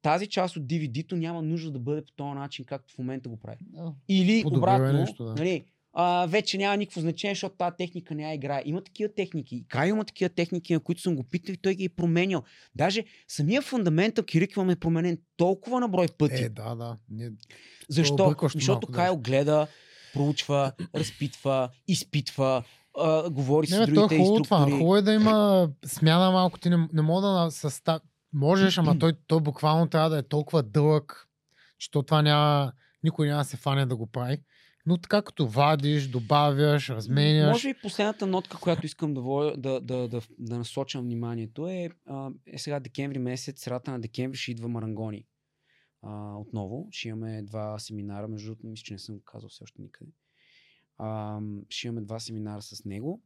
[0.05, 3.37] тази част от DVD-то няма нужда да бъде по този начин, както в момента го
[3.37, 3.59] прави.
[3.61, 3.93] Да.
[4.09, 5.35] Или обратно, нещо, да.
[5.35, 8.63] нали, а, вече няма никакво значение, защото тази техника не я играе.
[8.67, 9.57] Има такива техники.
[9.57, 12.43] И Кай има такива техники, на които съм го питал и той ги е променял.
[12.75, 16.43] Даже самия фундаментал Кириквам е променен толкова на брой пъти.
[16.45, 16.97] Е, да, да.
[17.11, 17.31] Ние...
[17.89, 18.35] Защо?
[18.55, 19.67] Защото малко Кайл гледа,
[20.15, 22.65] проучва, разпитва, изпитва,
[22.99, 24.57] а, говори Не, с е другите хубаво това.
[24.57, 24.79] инструктори.
[24.79, 26.59] Хубаво е да има смяна малко.
[26.59, 28.03] Ти не, не мога да състав...
[28.35, 31.29] Можеш, ама той, той буквално трябва да е толкова дълъг,
[31.79, 32.73] че то това няма...
[33.05, 34.39] Никой няма да се фане да го прави.
[34.87, 37.53] Но така като вадиш, добавяш, разменяш.
[37.53, 41.91] Може би последната нотка, която искам да, водя, да, да, да, да насочам вниманието е,
[42.47, 45.27] е сега декември месец, средата на декември ще идва Марангони.
[46.03, 49.83] А, отново ще имаме два семинара, между другото, мисля, че не съм казал все още
[49.83, 50.11] никъде.
[50.99, 53.23] А, ще имаме два семинара с него.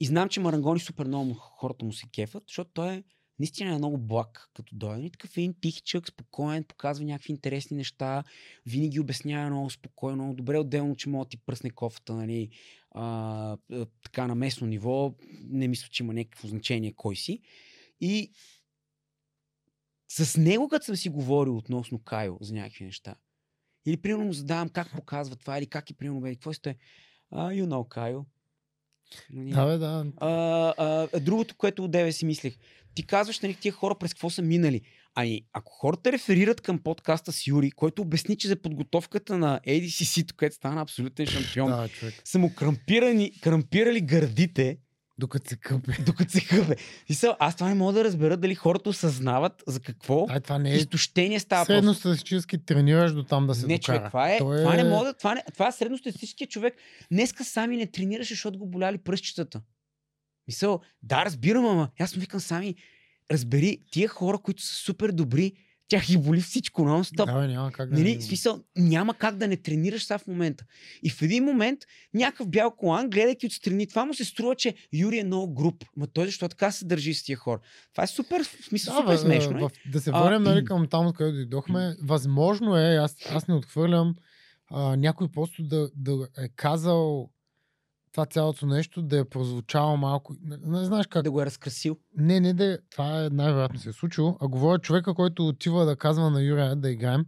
[0.00, 3.02] И знам, че Марангони супер много хората му се кефат, защото той е
[3.38, 5.06] наистина е много благ, като дойде.
[5.06, 8.24] И такъв един тихичък, спокоен, показва някакви интересни неща,
[8.66, 12.50] винаги обяснява много спокойно, много добре отделно, че мога да ти пръсне кофата, нали,
[12.90, 13.56] а,
[14.02, 15.14] така на местно ниво,
[15.48, 17.40] не мисля, че има някакво значение кой си.
[18.00, 18.32] И
[20.08, 23.14] с него, като съм си говорил относно Кайо за някакви неща,
[23.86, 26.76] или примерно му задавам как показва това, или как е примерно, бе, какво сте?
[27.30, 28.24] А, you know, Кайо.
[29.30, 30.06] Да, бе, да.
[30.16, 30.28] А,
[31.12, 32.56] а, другото, което от тебе си мислех.
[32.94, 34.80] Ти казваш, нали, тия хора през какво са минали.
[35.14, 40.32] Ами, ако хората реферират към подкаста с Юри, който обясни, че за подготовката на ADCC,
[40.32, 42.14] където стана абсолютен шампион, Да, човек.
[42.24, 44.78] са му крампирани, крампирали гърдите
[45.18, 45.92] Докато се къпе.
[46.06, 46.76] докато се къпе.
[47.08, 50.58] И са, аз това не мога да разбера дали хората осъзнават за какво Ай, това
[50.58, 53.98] не е изтощение става средно статистически тренираш до там да се Не, докара.
[53.98, 56.74] човек, това е, То това не мога, това, не, това е средностатистическия човек.
[57.12, 59.60] Днеска сами не тренираше, защото го боляли пръстчетата.
[60.48, 62.74] Мисъл, да, разбирам, ама аз му викам сами,
[63.32, 65.52] разбери, тия хора, които са супер добри,
[65.88, 67.26] тях ги боли всичко нон-стоп.
[67.26, 70.26] Да, бе, няма как да Нали, не- смисъл, няма как да не тренираш сега в
[70.26, 70.64] момента.
[71.02, 71.80] И в един момент
[72.14, 75.84] някакъв бял колан, гледайки отстрани, това му се струва, че Юри е много груп.
[75.96, 77.60] Ма той защо така се държи с тия хора?
[77.92, 79.58] Това е супер, в смисъл, Да, супер бе, смешно.
[79.58, 79.60] е.
[79.60, 81.96] в, да се върнем нали, към там, откъдето дойдохме.
[82.02, 84.14] Възможно е, аз, аз не отхвърлям
[84.70, 87.30] а, някой просто да, да е казал
[88.14, 90.34] това цялото нещо, да е прозвучало малко.
[90.42, 91.22] Не, не знаеш как.
[91.22, 91.98] Да го е разкрасил.
[92.16, 94.36] Не, не, да, това е най-вероятно се е случило.
[94.40, 97.26] А говоря човека, който отива да казва на Юрия да играем,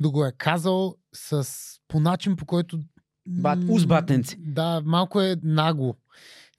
[0.00, 1.48] да го е казал с,
[1.88, 2.80] по начин, по който...
[3.26, 4.36] Бат, м, уз батенци.
[4.38, 5.94] Да, малко е нагло.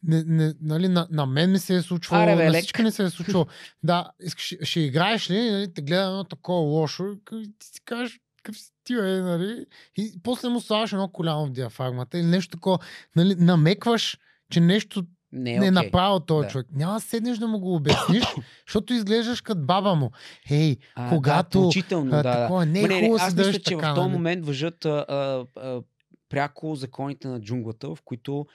[0.03, 2.91] Не, не, нали, на, на мен ми се е случвало, Аре, бе, на всички не
[2.91, 3.45] се е случвало.
[3.83, 7.03] да, ще, ще играеш ли, нали, те гледа едно такова лошо,
[7.33, 9.65] и ти си кажеш, какъв си ти, е, нали?
[9.97, 12.79] И после му слагаш едно коляно в диафрагмата или нещо такова,
[13.15, 14.17] нали, намекваш,
[14.51, 16.51] че нещо Не, е не е направил този Да.
[16.51, 16.67] човек.
[16.73, 18.23] Няма да седнеш да му го обясниш,
[18.67, 20.11] защото изглеждаш като баба му.
[20.49, 21.59] Ей, А, когато...
[21.59, 23.61] Да, поучително, а, да, такова, не е не, не, хубаво да аз се мисля, че
[23.61, 24.13] така, в този нали?
[24.13, 25.81] момент въжат а, а, а,
[26.29, 28.45] пряко законите на джунглата, в които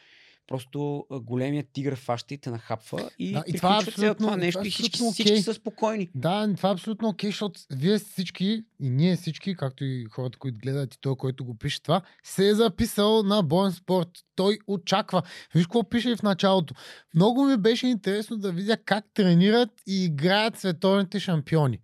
[0.46, 4.52] просто големият тигър фаща и те нахапва и, Да, и това е абсолютно- това нещо
[4.52, 6.10] това е и всички, абсолютно всички са спокойни.
[6.14, 8.44] Да, това е абсолютно окей, защото вие всички,
[8.80, 12.48] и ние всички, както и хората, които гледат и той, който го пише това, се
[12.48, 14.08] е записал на боен спорт.
[14.36, 15.22] Той очаква.
[15.54, 16.74] Виж какво пише в началото.
[17.14, 21.78] Много ми беше интересно да видя как тренират и играят световните шампиони.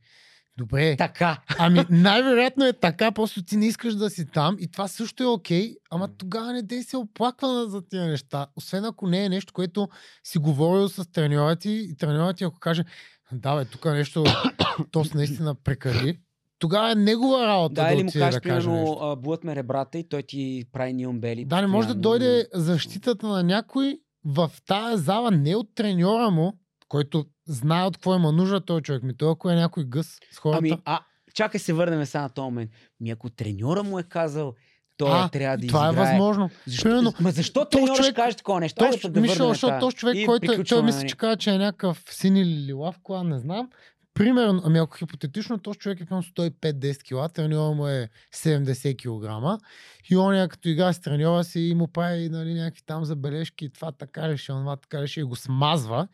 [0.58, 1.42] Добре, Така.
[1.58, 5.26] Ами, най-вероятно е така, просто ти не искаш да си там и това също е
[5.26, 8.46] окей, ама тогава не дей се оплаква за тия неща.
[8.56, 9.88] Освен ако не е нещо, което
[10.24, 12.84] си говорил с треньора ти и треньора ти ако каже,
[13.32, 14.24] да бе, тук нещо,
[14.90, 16.18] то с наистина прекали,
[16.58, 18.98] тогава е негова работа да, Да, или му кажеш, да примерно, нещо.
[19.00, 21.44] а, булат ме ребрата и той ти прави нион бели.
[21.44, 26.52] Да, не може да дойде защитата на някой в тая зала, не от треньора му,
[26.88, 29.02] който знае от какво има нужда този човек.
[29.02, 30.58] Ми той ако е някой гъс с хората.
[30.58, 31.00] Ами, а,
[31.34, 32.70] чакай се върнем сега на този момент.
[33.00, 34.54] Ми ако треньора му е казал,
[34.96, 36.06] той а, трябва да това е изиграе.
[36.06, 36.50] възможно.
[36.66, 38.78] Защо, Примерно, ма защо треньора човек- ще каже такова нещо?
[38.84, 41.08] Тош, да върнем защото този човек, който е- той мисля, нали?
[41.08, 43.68] че казва, че е някакъв син или лилав кола, не знам.
[44.14, 49.62] Примерно, ами ако хипотетично, този човек е към 105-10 кила, треньора му е 70 кг
[50.10, 53.92] и он като игра с треньора си и му прави нали, някакви там забележки, това
[53.92, 56.08] така ли ще, това така ли ще и го смазва.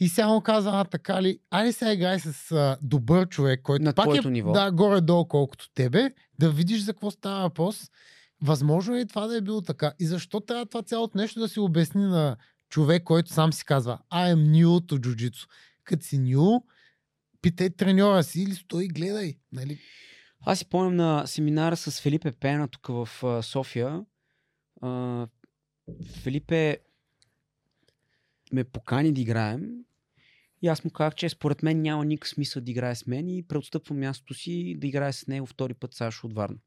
[0.00, 3.84] И сега му казва, а така ли, айде сега играй с а, добър човек, който
[3.84, 4.52] На пак е ниво.
[4.52, 7.90] да, горе-долу колкото тебе, да видиш за какво става въпрос.
[8.42, 9.92] Възможно е и това да е било така.
[9.98, 12.36] И защо трябва това цялото нещо да се обясни на
[12.68, 15.46] човек, който сам си казва I am new to jiu-jitsu.
[15.84, 16.62] Като си new,
[17.42, 19.38] питай треньора си или стой и гледай.
[19.52, 19.78] Нали?
[20.40, 23.08] Аз си помням на семинара с Филипе Пена тук в
[23.42, 24.04] София.
[24.82, 25.26] А,
[26.22, 26.78] Филипе
[28.52, 29.70] ме покани да играем
[30.62, 33.46] и аз му казах, че според мен няма никакъв смисъл да играе с мен и
[33.48, 36.58] преотстъпвам мястото си да играе с него втори път Сашо от Варна.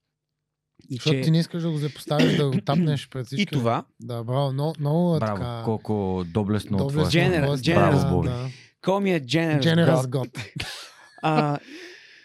[0.89, 1.21] И, Защото че...
[1.21, 3.41] ти не искаш да го запоставиш, да го тапнеш пред всички.
[3.41, 4.53] и това, Да, браво.
[4.53, 5.61] Много, много Браво, така...
[5.65, 8.23] колко доблестно от твоя доблестно Generous, от generous страна, boy.
[8.23, 8.49] да.
[8.81, 10.29] кой ми е Generous, Generous God.
[10.29, 10.65] God.
[11.23, 11.59] А,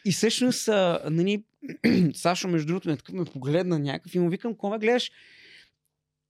[0.04, 1.44] и всъщност, а, нали,
[2.14, 5.10] Сашо, между другото, ме, такъв ме погледна някакъв и му викам, ме гледаш?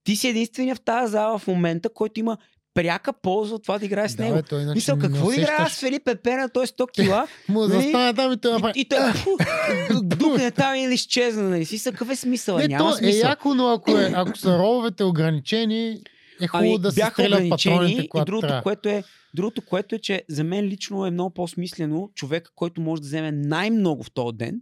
[0.05, 2.37] Ти си единствения в тази зала в момента, който има
[2.75, 4.37] пряка полза от това да играе с Да, него.
[4.37, 7.27] бе, той иначе Мисъл, не какво да играе с Филип Пена, той е 100 кила
[7.49, 7.83] Му Нали?
[7.83, 8.99] застане там и той и, и той
[10.29, 11.43] духне там и да изчезна.
[11.43, 11.65] Нали?
[11.65, 12.59] Си, какъв е смисъл?
[12.59, 13.29] Не, Няма то е смисъл.
[13.29, 16.01] яко, но ако, е, ако са рововете ограничени,
[16.41, 18.63] е хубаво Ами, да се стрелят патроните, и когато другото трябва.
[18.63, 19.05] което, е,
[19.35, 23.33] другото, което е, че за мен лично е много по-смислено човека, който може да вземе
[23.33, 24.61] най-много в този ден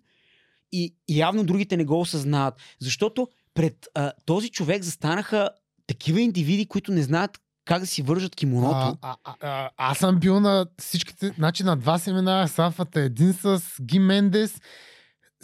[0.73, 2.55] и, и явно другите не го осъзнават.
[2.81, 5.51] Защото пред а, този човек застанаха
[5.87, 8.77] такива индивиди, които не знаят как да си вържат кимоното.
[8.77, 13.01] А, а, а, а, аз съм бил на всичките, значи на два семинара с Афата,
[13.01, 14.61] един с Ги Мендес,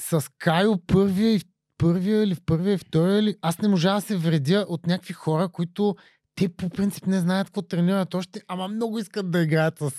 [0.01, 1.41] с Кайо първия и
[1.79, 3.37] първия или в първия и втория или...
[3.43, 5.97] Аз не можа да се вредя от някакви хора, които
[6.35, 9.91] те по принцип не знаят какво тренират още, ама много искат да играят с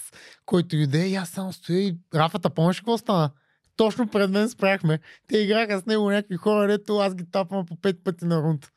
[0.46, 1.08] който и да е.
[1.08, 3.32] И аз само стоя и Рафата, помниш какво стана?
[3.76, 5.00] Точно пред мен спряхме.
[5.28, 8.72] Те играха с него някакви хора, дето аз ги тапвам по пет пъти на рунт.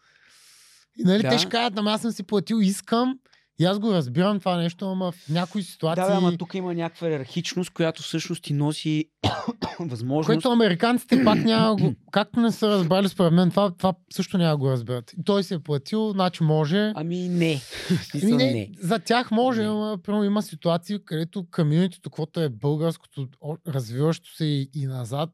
[0.99, 1.29] И нали, Да.
[1.29, 3.19] те ще кажат, ама аз съм си платил, искам
[3.59, 6.03] И аз го разбирам това нещо, ама в някои ситуации...
[6.03, 9.05] Да, бе, ама тук има някаква иерархичност, която всъщност ти носи
[9.81, 10.27] възможност.
[10.27, 11.95] Което американците пак няма го...
[12.13, 15.13] Както не са разбрали според мен, това, това също няма го разберат.
[15.13, 16.93] И той се е платил, значи може.
[16.95, 17.61] Ами не.
[18.23, 18.71] Ами не, не.
[18.79, 19.69] За тях може, Не.
[19.69, 23.29] ама примерно има ситуации, където комьюнитито, каквото е българското,
[23.69, 25.31] развиващо се и, и назад,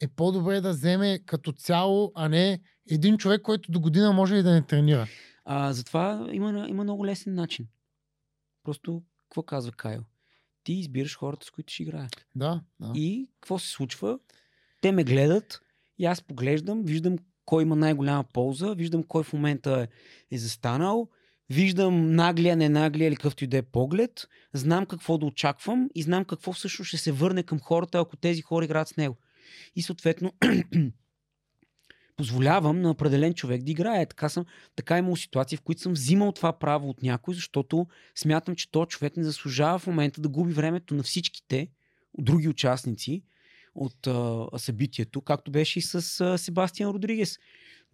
[0.00, 2.58] е по-добре да вземе като цяло, а не
[2.90, 5.06] един човек, който до година може и да не тренира.
[5.48, 7.66] А, затова има, има много лесен начин.
[8.64, 10.02] Просто, какво казва Кайл?
[10.64, 12.08] Ти избираш хората, с които ще играе.
[12.34, 12.92] Да, да.
[12.94, 14.18] И какво се случва?
[14.80, 15.60] Те ме гледат
[15.98, 19.88] и аз поглеждам, виждам кой има най-голяма полза, виждам кой в момента
[20.30, 21.08] е, е застанал,
[21.50, 26.02] виждам наглия, не наглия или какъвто и да е поглед, знам какво да очаквам и
[26.02, 29.16] знам какво всъщност ще се върне към хората, ако тези хора играят с него.
[29.76, 30.32] И съответно
[32.16, 34.06] позволявам на определен човек да играе.
[34.06, 34.44] Така, съм,
[34.76, 38.70] така е имало ситуации, в които съм взимал това право от някой, защото смятам, че
[38.70, 41.68] този човек не заслужава в момента да губи времето на всичките
[42.18, 43.22] други участници
[43.74, 47.38] от а, събитието, както беше и с а, Себастиан Родригес.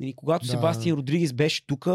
[0.00, 0.50] Нали, когато да.
[0.52, 1.88] Себастиан Родригес беше тук,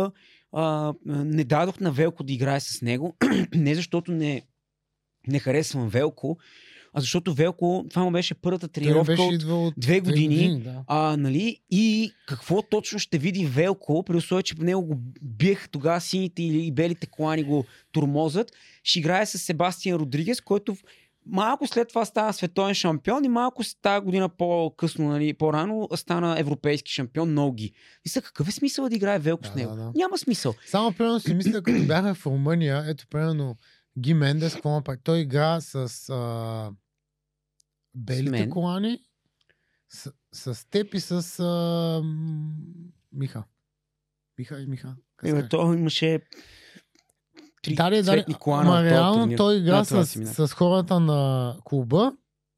[1.05, 3.17] не дадох на Велко да играе с него,
[3.55, 4.41] не защото не,
[5.27, 6.37] не харесвам Велко,
[6.97, 10.61] а защото Велко, това му беше първата тренировка беше от две години.
[10.61, 10.83] да.
[10.87, 11.57] А, нали?
[11.69, 16.43] И какво точно ще види Велко, при условие, че по него го биех тогава сините
[16.43, 18.51] и белите колани го турмозът,
[18.83, 20.77] ще играе с Себастиан Родригес, който
[21.25, 26.91] малко след това става световен шампион и малко тази година по-късно, нали, по-рано стана европейски
[26.91, 27.71] шампион Ноги.
[28.05, 29.75] Мисля, какъв е смисъл да играе Велко Да, с него?
[29.75, 29.91] да, да.
[29.95, 30.53] Няма смисъл.
[30.67, 33.57] Само примерно си мисля, като бяха в Румъния, ето примерно
[33.99, 34.99] Ги Мендес, какво направи?
[35.03, 35.75] Той игра с
[36.09, 36.71] а,
[37.97, 38.99] белите колани,
[39.89, 42.01] с, с теб и с а,
[43.11, 43.43] Миха.
[44.37, 44.95] Миха и Миха.
[45.23, 45.49] Е, казва?
[45.49, 46.21] той имаше
[47.61, 49.37] три Дали, дали, колана ама реално турнир.
[49.37, 50.33] той игра Да, с, мина.
[50.33, 52.13] с хората на клуба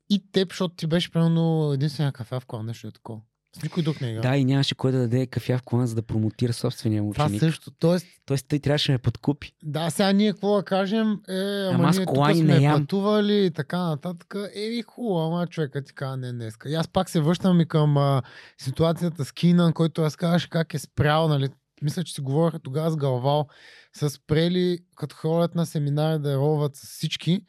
[0.10, 3.22] и теб, защото ти беше примерно единствения кафе в кола, нещо е такова.
[3.54, 4.22] С никой друг не игра.
[4.22, 7.26] Да, и нямаше кой да даде кафя в колана, за да промотира собствения му Това
[7.26, 7.40] ученик.
[7.42, 7.72] също.
[7.72, 9.52] Тоест, Тоест, той трябваше да ме подкупи.
[9.64, 11.34] Да, сега ние какво да кажем, е,
[11.66, 12.82] ама, Ама аз ние тук не ям.
[12.82, 14.36] пътували и така нататък.
[14.56, 16.70] Еми хубаво, ама човека ти казва не днеска.
[16.70, 18.22] И аз пак се връщам и към а,
[18.58, 21.50] ситуацията с Кинан, който разказваше как е спрял, нали,
[21.82, 23.48] мисля, че си говориха тогава с Галвал,
[23.94, 27.42] са спрели, като ходят на семинари да роват с всички,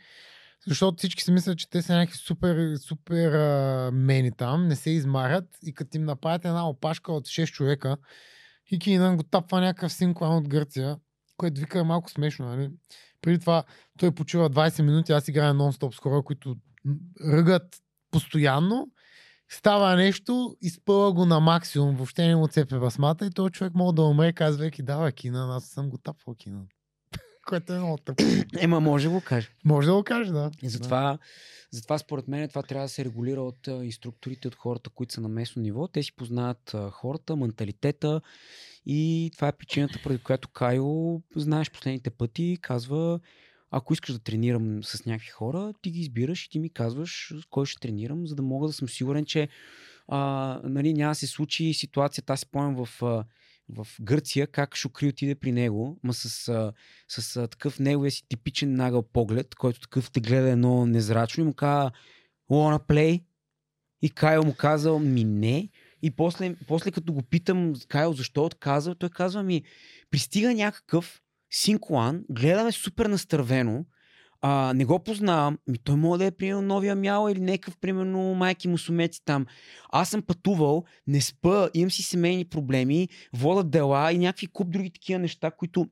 [0.67, 4.91] защото всички си мислят, че те са някакви супер, супер а, мени там, не се
[4.91, 7.97] измарят и като им направят една опашка от 6 човека
[8.71, 10.97] и Кинан го тапва някакъв синклан от Гърция,
[11.37, 12.71] което вика е малко смешно, нали?
[13.23, 13.65] Преди това
[13.99, 16.57] той почива 20 минути, аз играя нон-стоп с хора, които
[17.25, 17.77] ръгат
[18.11, 18.89] постоянно,
[19.49, 23.95] става нещо, изпъва го на максимум, въобще не му цепе басмата и този човек може
[23.95, 26.67] да умре, казвайки, давай Кинан, аз съм го тапвал Кинан.
[27.51, 28.25] Което е много тъпо.
[28.61, 29.49] Ема може да го каже.
[29.65, 30.51] Може да го каже, да.
[30.63, 31.19] И затова,
[31.71, 35.29] затова според мен това трябва да се регулира от инструкторите, от хората, които са на
[35.29, 35.89] местно ниво.
[35.89, 38.21] Те си познават хората, менталитета
[38.87, 43.21] и това е причината, поради която Кайо, знаеш последните пъти, казва
[43.71, 47.45] ако искаш да тренирам с някакви хора, ти ги избираш и ти ми казваш с
[47.51, 49.49] кой ще тренирам, за да мога да съм сигурен, че
[50.09, 52.33] а, нали, няма да се случи ситуацията.
[52.33, 53.03] Аз си спомням в,
[53.77, 56.73] в Гърция как Шукри отиде при него, ма с, а,
[57.09, 61.55] с такъв неговия си типичен нагъл поглед, който такъв те гледа едно незрачно и му
[61.55, 61.91] каза
[62.51, 63.23] wanna play?
[64.03, 65.69] И Кайл му казал ми не.
[66.03, 69.63] И после, после като го питам Кайл защо отказал, той казва ми
[70.11, 71.21] пристига някакъв
[71.51, 73.85] синкуан, гледаме супер настървено,
[74.43, 78.35] а, не го познавам, ми той може да е примерно новия мял или някакъв примерно
[78.35, 79.47] майки мусумеци там.
[79.93, 84.91] Аз съм пътувал, не спа, имам си семейни проблеми, водят дела и някакви куп други
[84.91, 85.87] такива неща, които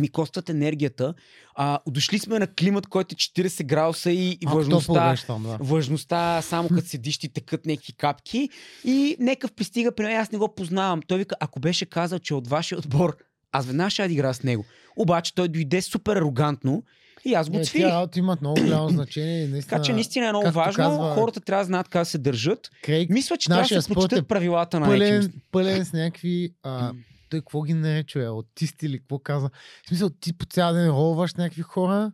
[0.00, 1.14] ми костват енергията.
[1.54, 5.58] А, дошли сме на климат, който е 40 градуса и, и Малко влажността, там, да.
[5.60, 8.48] влажността само като седиш ти текат някакви капки
[8.84, 11.02] и некъв пристига при мен, аз не го познавам.
[11.06, 13.16] Той вика, ако беше казал, че е от вашия отбор,
[13.52, 14.64] аз веднага ще игра с него.
[14.96, 16.82] Обаче той дойде супер арогантно
[17.28, 17.86] и аз го цвирих.
[17.86, 19.38] работи имат много голямо значение.
[19.38, 20.72] и Наистина, Така че наистина е много важно.
[20.74, 22.70] казва- Хората трябва да знаят как се държат.
[22.82, 25.34] Крейг, Мисля, че трябва да се спорт е прочитат правилата на пълен, Екимс.
[25.52, 26.54] пълен с някакви...
[26.62, 26.92] А,
[27.30, 28.20] той какво ги нарече?
[28.20, 29.50] Аутисти или какво казва?
[29.84, 32.12] В смисъл, ти по цял ден ролваш някакви хора,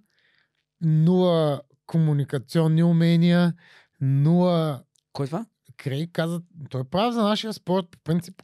[0.80, 3.54] нула комуникационни умения,
[4.00, 4.82] нула
[5.12, 5.46] Кой това?
[5.76, 8.34] Крейг каза, той е прав за нашия спорт, по принцип,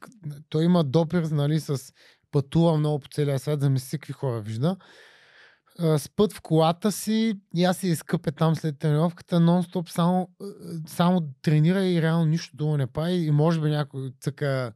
[0.49, 1.93] той има допир, нали, с
[2.31, 4.77] пътува много по целия свят, за мисли какви хора вижда.
[5.81, 10.28] А, С път в колата си и аз се изкъпе там след тренировката, нон-стоп само,
[10.86, 14.73] само тренира и реално нищо друго не прави и може би някой цъка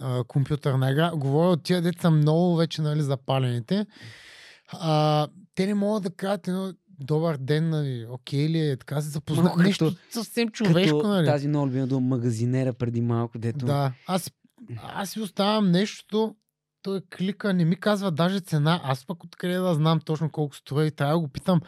[0.00, 1.10] а, компютърна игра.
[1.10, 3.86] Говоря от тия деца много вече нали, запалените.
[4.68, 9.08] А, те не могат да кажат едно добър ден, нали, окей ли е, така се
[9.08, 9.44] запознат.
[9.44, 11.26] Малко Нещо като- съвсем човешко, Като нали.
[11.26, 13.66] тази много любима дума магазинера преди малко, дето.
[13.66, 14.30] Да, аз,
[14.82, 16.34] аз си оставям нещото,
[16.84, 20.86] той клика, не ми казва даже цена, аз пък откъде да знам точно колко струва
[20.86, 21.60] и трябва да го питам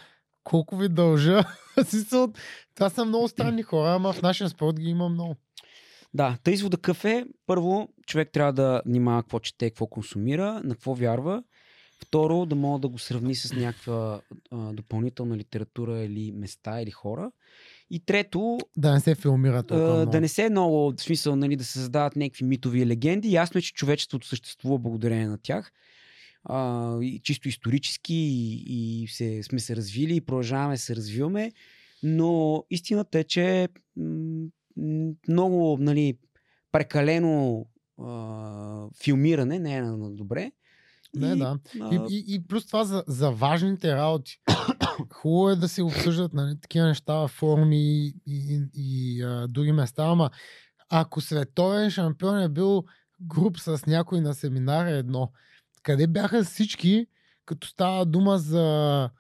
[0.45, 1.45] колко ви дължа.
[2.75, 5.37] Това са много странни хора, ама в нашия спорт ги има много.
[6.15, 7.25] Да, тъй извода какъв е?
[7.47, 11.43] Първо, човек трябва да внимава какво чете, какво консумира, на какво вярва.
[12.03, 14.21] Второ, да мога да го сравни с някаква
[14.51, 17.31] а, допълнителна литература или места или хора.
[17.91, 20.11] И трето, Да не се филмира толкова много.
[20.11, 23.33] да не се е много в смисъл нали, да се създават някакви митови и легенди.
[23.33, 25.73] Ясно е, че човечеството съществува благодарение на тях.
[26.45, 31.53] А, и чисто исторически и, и се, сме се развили и продължаваме се развиваме.
[32.03, 33.69] Но истината е, че
[35.29, 36.19] много нали,
[36.73, 37.67] прекалено
[38.03, 40.53] а, филмиране не е на, добре.
[41.17, 41.59] Не, И, да.
[41.81, 44.41] а, И, и, и плюс това за, за важните работи.
[45.13, 49.73] Хубаво е да се обсъждат нали, такива неща в форуми и, и, и а, други
[49.73, 50.31] места, ама
[50.89, 52.85] ако световен шампион е бил
[53.21, 55.33] груп с някой на семинар е едно.
[55.83, 57.07] Къде бяха всички,
[57.45, 59.11] като става дума за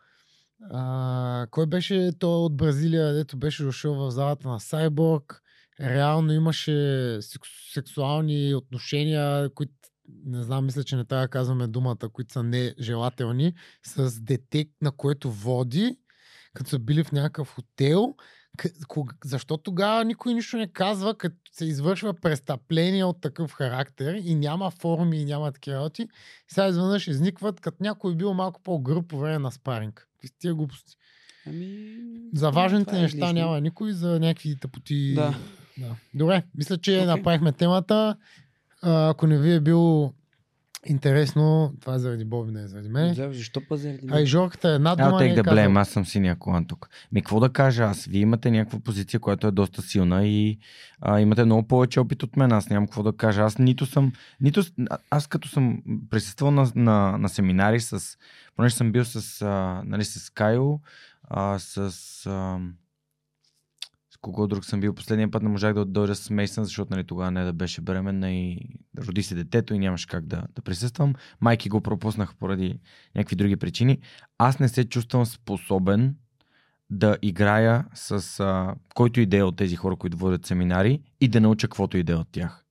[0.71, 5.43] а, кой беше той от Бразилия, дето беше дошъл в залата на Сайборг.
[5.81, 6.71] Реално имаше
[7.21, 9.73] секс- сексуални отношения, които
[10.27, 14.93] не знам, мисля, че не трябва да казваме думата, които са нежелателни, с дете, на
[14.93, 15.97] което води,
[16.55, 18.15] като са били в някакъв хотел.
[19.25, 24.71] Защо тогава никой нищо не казва, като се извършва престъпление от такъв характер и няма
[24.71, 26.09] форуми и няма такива работи.
[26.49, 30.09] Сега изведнъж изникват, като някой бил малко по-гръб по време на спаринг.
[30.27, 30.97] Са тия глупости.
[31.47, 31.97] Ами,
[32.35, 33.33] За важните е неща излишно.
[33.33, 35.15] няма никой, за някакви тъпоти.
[35.15, 35.35] Да.
[35.79, 35.97] да.
[36.15, 37.07] Добре, мисля, че Окей.
[37.07, 38.17] направихме темата.
[38.87, 40.13] А, ако не ви е било
[40.87, 43.15] интересно, това е заради Боби, не е заради мен.
[43.15, 45.21] Да, Защо па заради А и Жорката е една I'll дума.
[45.21, 46.89] не take е the blame, аз съм синия колан тук.
[47.13, 48.05] Ми, какво да кажа аз?
[48.05, 50.59] Вие имате някаква позиция, която е доста силна и
[51.01, 52.53] а, имате много повече опит от мен.
[52.53, 53.43] Аз нямам какво да кажа.
[53.43, 58.19] Аз нито съм, нито, а- аз като съм присъствал на, на, на семинари с,
[58.57, 60.81] понеже съм бил с, а, нали, с Кайо,
[61.25, 61.79] а, с,
[62.27, 62.59] а,
[64.33, 64.95] кого друг съм бил.
[64.95, 68.33] Последния път не можах да дойда с Мейсън, защото нали, тогава не да беше бременна
[68.33, 68.59] и
[68.99, 71.15] роди се детето и нямаше как да, да присъствам.
[71.41, 72.79] Майки го пропуснах поради
[73.15, 73.99] някакви други причини.
[74.39, 76.15] Аз не се чувствам способен
[76.91, 81.29] да играя с а, който и да е от тези хора, които водят семинари и
[81.29, 82.65] да науча каквото и да е от тях.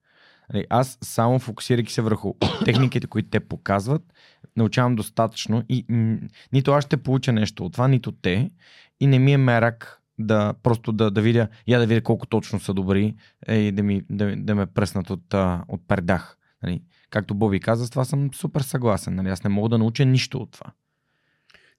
[0.53, 2.33] Нали, Аз само фокусирайки се върху
[2.65, 4.13] техниките, които те показват,
[4.55, 6.17] научавам достатъчно и м-
[6.53, 8.51] нито аз ще получа нещо от това, нито те
[8.99, 12.59] и не ми е мерак да просто да, да видя, я да видя колко точно
[12.59, 13.15] са добри
[13.47, 16.37] е, и да, ми, да, да ме пръснат от, а, от пердах.
[16.63, 16.81] Нали?
[17.09, 19.15] Както Боби каза, с това съм супер съгласен.
[19.15, 19.29] Нали?
[19.29, 20.71] Аз не мога да науча нищо от това.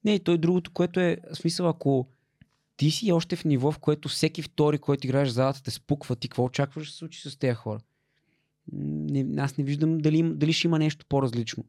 [0.04, 2.08] Не, и той другото, което е, смисъл, ако
[2.76, 6.16] ти си още в ниво, в което всеки втори, който играеш в залата, те спуква,
[6.16, 7.80] ти какво очакваш да се случи с тези хора?
[8.72, 11.64] Не, аз не виждам дали, дали ще има нещо по-различно.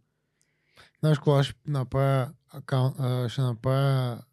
[0.99, 2.29] Знаеш кога ще направя,
[3.29, 4.23] ще направя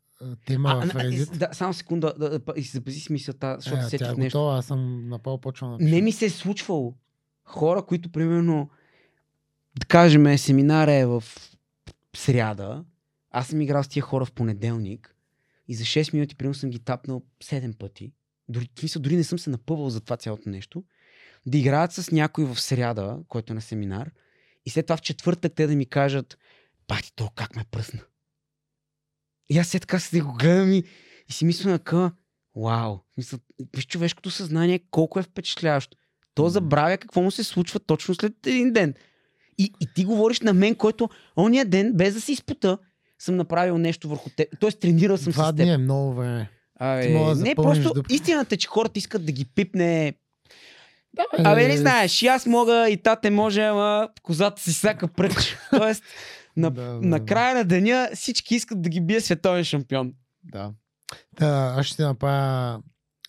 [0.46, 1.36] тема А, в Reddit?
[1.36, 4.38] да, само секунда, да, да, и запази си мисълта, защото Е, сетих е нещо.
[4.38, 5.90] готова, аз съм направо почвам да пиша.
[5.90, 6.94] Не ми се е случвало.
[7.44, 8.70] Хора, които примерно,
[9.80, 11.24] да кажем, семинар е в
[12.16, 12.84] сряда,
[13.30, 15.16] аз съм играл с тия хора в понеделник
[15.68, 18.12] и за 6 минути примерно съм ги тапнал 7 пъти.
[18.48, 20.84] Дори, смисъл, дори не съм се напъвал за това цялото нещо.
[21.46, 24.10] Да играят с някой в сряда, който е на семинар,
[24.66, 26.38] и след това в четвъртък те да ми кажат,
[26.88, 28.00] бати, то как ме пръсна.
[29.50, 30.82] И аз след така се го гледам и,
[31.28, 32.10] и си мисля на къ,
[32.56, 33.38] вау, смисъл,
[33.76, 35.96] виж човешкото съзнание колко е впечатляващо.
[36.34, 38.94] То забравя какво му се случва точно след един ден.
[39.58, 42.78] И, и ти говориш на мен, който ония ден, без да се изпута,
[43.18, 44.48] съм направил нещо върху теб.
[44.60, 45.56] Тоест тренирал съм Два с теб.
[45.56, 46.50] дни е много време.
[46.80, 48.14] Абе, да не, просто дупки.
[48.14, 50.14] истината е, че хората искат да ги пипне.
[51.14, 55.56] Да, Абе, не знаеш, и аз мога, и тате може, ама козата си всяка пръч.
[55.70, 56.02] Тоест,
[56.56, 57.24] на, Да, да, на да.
[57.24, 60.12] края на деня всички искат да ги бие световен шампион.
[60.44, 60.72] Да.
[61.36, 62.82] Та, аз ще направя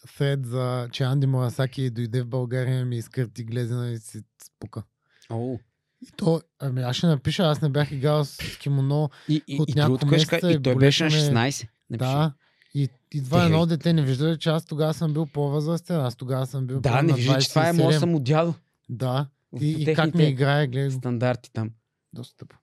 [0.08, 4.84] thread за, че Анди Мурасаки дойде в България ми изкърти глезена и си спука.
[5.30, 5.58] О.
[6.02, 9.10] И то, ами аз ще напиша, аз не бях играл с кимоно.
[9.30, 11.68] И, и, От и няколко месеца и и той беше на болеше ме- 16.
[11.90, 12.10] Напиши.
[12.10, 12.34] Да.
[12.74, 15.96] И, и Те- едно дете не вижда, че аз тогава съм бил по-възрастен.
[15.96, 17.78] Аз тогава съм бил Да, не вижда, че това е 27.
[17.78, 18.54] моят само дядо.
[18.90, 19.28] Да.
[19.62, 21.70] И, и как ми играе, гледай стандарти там.
[22.14, 22.56] Доста тъпо.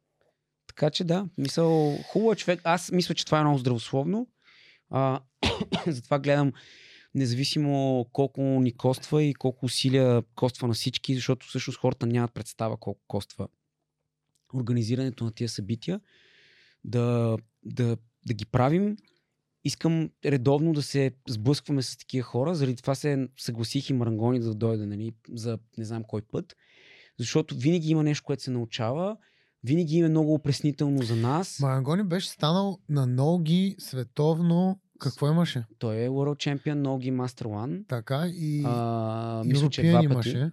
[0.77, 2.61] Така че да, мисъл, хубаво е човек.
[2.65, 4.27] Аз мисля, че това е много здравословно.
[4.91, 5.21] А,
[5.87, 6.53] затова гледам
[7.15, 12.77] независимо колко ни коства и колко усилия коства на всички, защото всъщност хората нямат представа
[12.77, 13.49] колко коства
[14.55, 16.01] организирането на тия събития.
[16.85, 17.97] да, да,
[18.27, 18.97] да ги правим.
[19.65, 24.55] Искам редовно да се сблъскваме с такива хора, заради това се съгласих и Марангони да
[24.55, 26.57] дойде нали, за не знам кой път.
[27.19, 29.17] Защото винаги има нещо, което се научава,
[29.65, 31.61] винаги има много опреснително за нас.
[31.61, 34.81] Марангони беше станал на ноги световно.
[35.01, 35.65] Какво имаше?
[35.79, 37.89] Той е World Champion Ноги Master One.
[37.89, 40.05] Така и А, мисля, че два пъти.
[40.05, 40.51] имаше.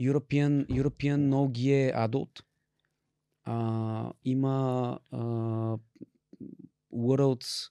[0.00, 2.42] European, European ноги е Adult.
[3.44, 5.18] А, има а,
[6.94, 7.70] World's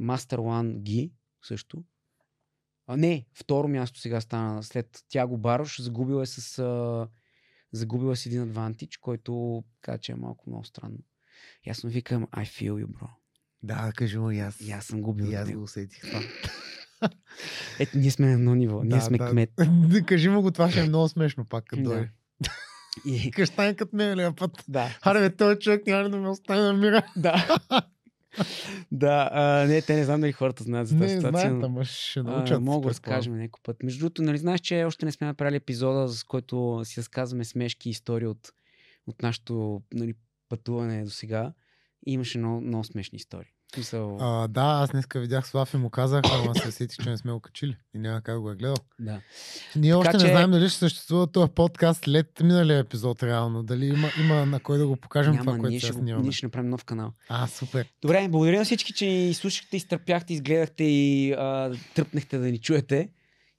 [0.00, 1.10] Master One Gi
[1.42, 1.84] също.
[2.86, 5.80] А, не, второ място сега стана след Тяго Барош.
[5.82, 7.08] Загубил е с, а,
[7.74, 10.98] загубил е с един адвантич, който каза, че е малко много странно.
[11.64, 13.08] И аз му викам, I feel you, bro.
[13.62, 14.60] Да, кажи му и аз.
[14.60, 15.24] И аз съм губил.
[15.24, 16.20] И аз го усетих това.
[17.78, 18.82] Ето, ние сме на едно ниво.
[18.82, 19.30] Ние Да, сме да.
[19.30, 19.50] кмет.
[19.88, 22.10] Да, кажи му го, това ще е много смешно пак, като дойде.
[23.06, 23.30] И...
[23.30, 24.64] Като мен лева път?
[24.68, 24.98] Да.
[25.02, 27.12] Аре, бе, този човек няма да ме остане на мира.
[27.16, 27.58] Да.
[28.92, 31.40] да, а, не, те не знам дали хората знаят за тази Не, ситуация.
[31.40, 32.62] знаят, но- ама ще А, научат.
[32.62, 33.82] мога да разкажем някой път.
[33.82, 37.88] Между другото, нали знаеш, че още не сме направили епизода, с който си разказваме смешки
[37.88, 38.52] и истории от,
[39.06, 40.14] от нашето нали,
[40.48, 41.52] пътуване до сега.
[42.06, 43.53] И имаше много, много смешни истории.
[43.74, 47.16] Смисъл, А, да, аз днеска видях Слав и му казах, ама се сетих, че не
[47.16, 47.76] сме го качили.
[47.94, 48.76] И няма как го е гледал.
[48.98, 49.20] да.
[49.76, 53.62] Ние още че- не знаем дали ще съществува този подкаст след миналия епизод реално.
[53.62, 56.22] Дали има, има на кой да го покажем Няма, това, ние което ще, сега го,
[56.22, 57.12] ние ще направим нов канал.
[57.28, 57.86] А, супер.
[58.02, 63.08] Добре, благодаря на всички, че ни слушахте, изтърпяхте, изгледахте и а, тръпнахте да ни чуете.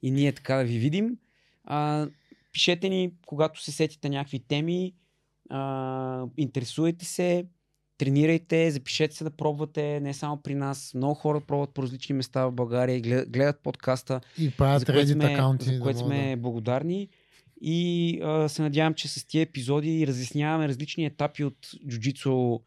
[0.02, 1.16] И ние така да ви видим.
[1.64, 2.06] А,
[2.52, 4.94] пишете ни, когато се сетите някакви теми.
[5.50, 7.44] А, интересувайте се,
[7.98, 10.92] тренирайте, запишете се да пробвате, не само при нас.
[10.94, 15.08] Много хора пробват по различни места в България гледат, гледат подкаста, И правят за което
[15.08, 15.64] сме, акаунти.
[15.64, 17.08] за да което могат сме благодарни.
[17.60, 22.60] И а, се надявам, че с тия епизоди разясняваме различни етапи от джуджицу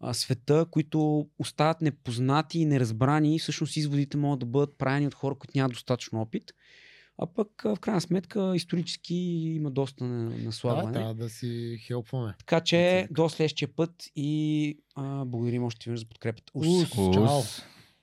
[0.00, 3.38] а, света, които остават непознати и неразбрани.
[3.38, 6.52] Всъщност изводите могат да бъдат правени от хора, които нямат достатъчно опит.
[7.18, 9.14] А пък в крайна сметка исторически
[9.54, 10.92] има доста на- Да, наслабване.
[10.92, 12.34] трябва да си хелпваме.
[12.38, 13.14] Така че Оценка.
[13.14, 16.52] до следващия път и а, благодарим още веднъж за подкрепата.
[16.54, 16.66] Ус!
[16.66, 17.14] Ус.
[17.14, 17.26] Чао.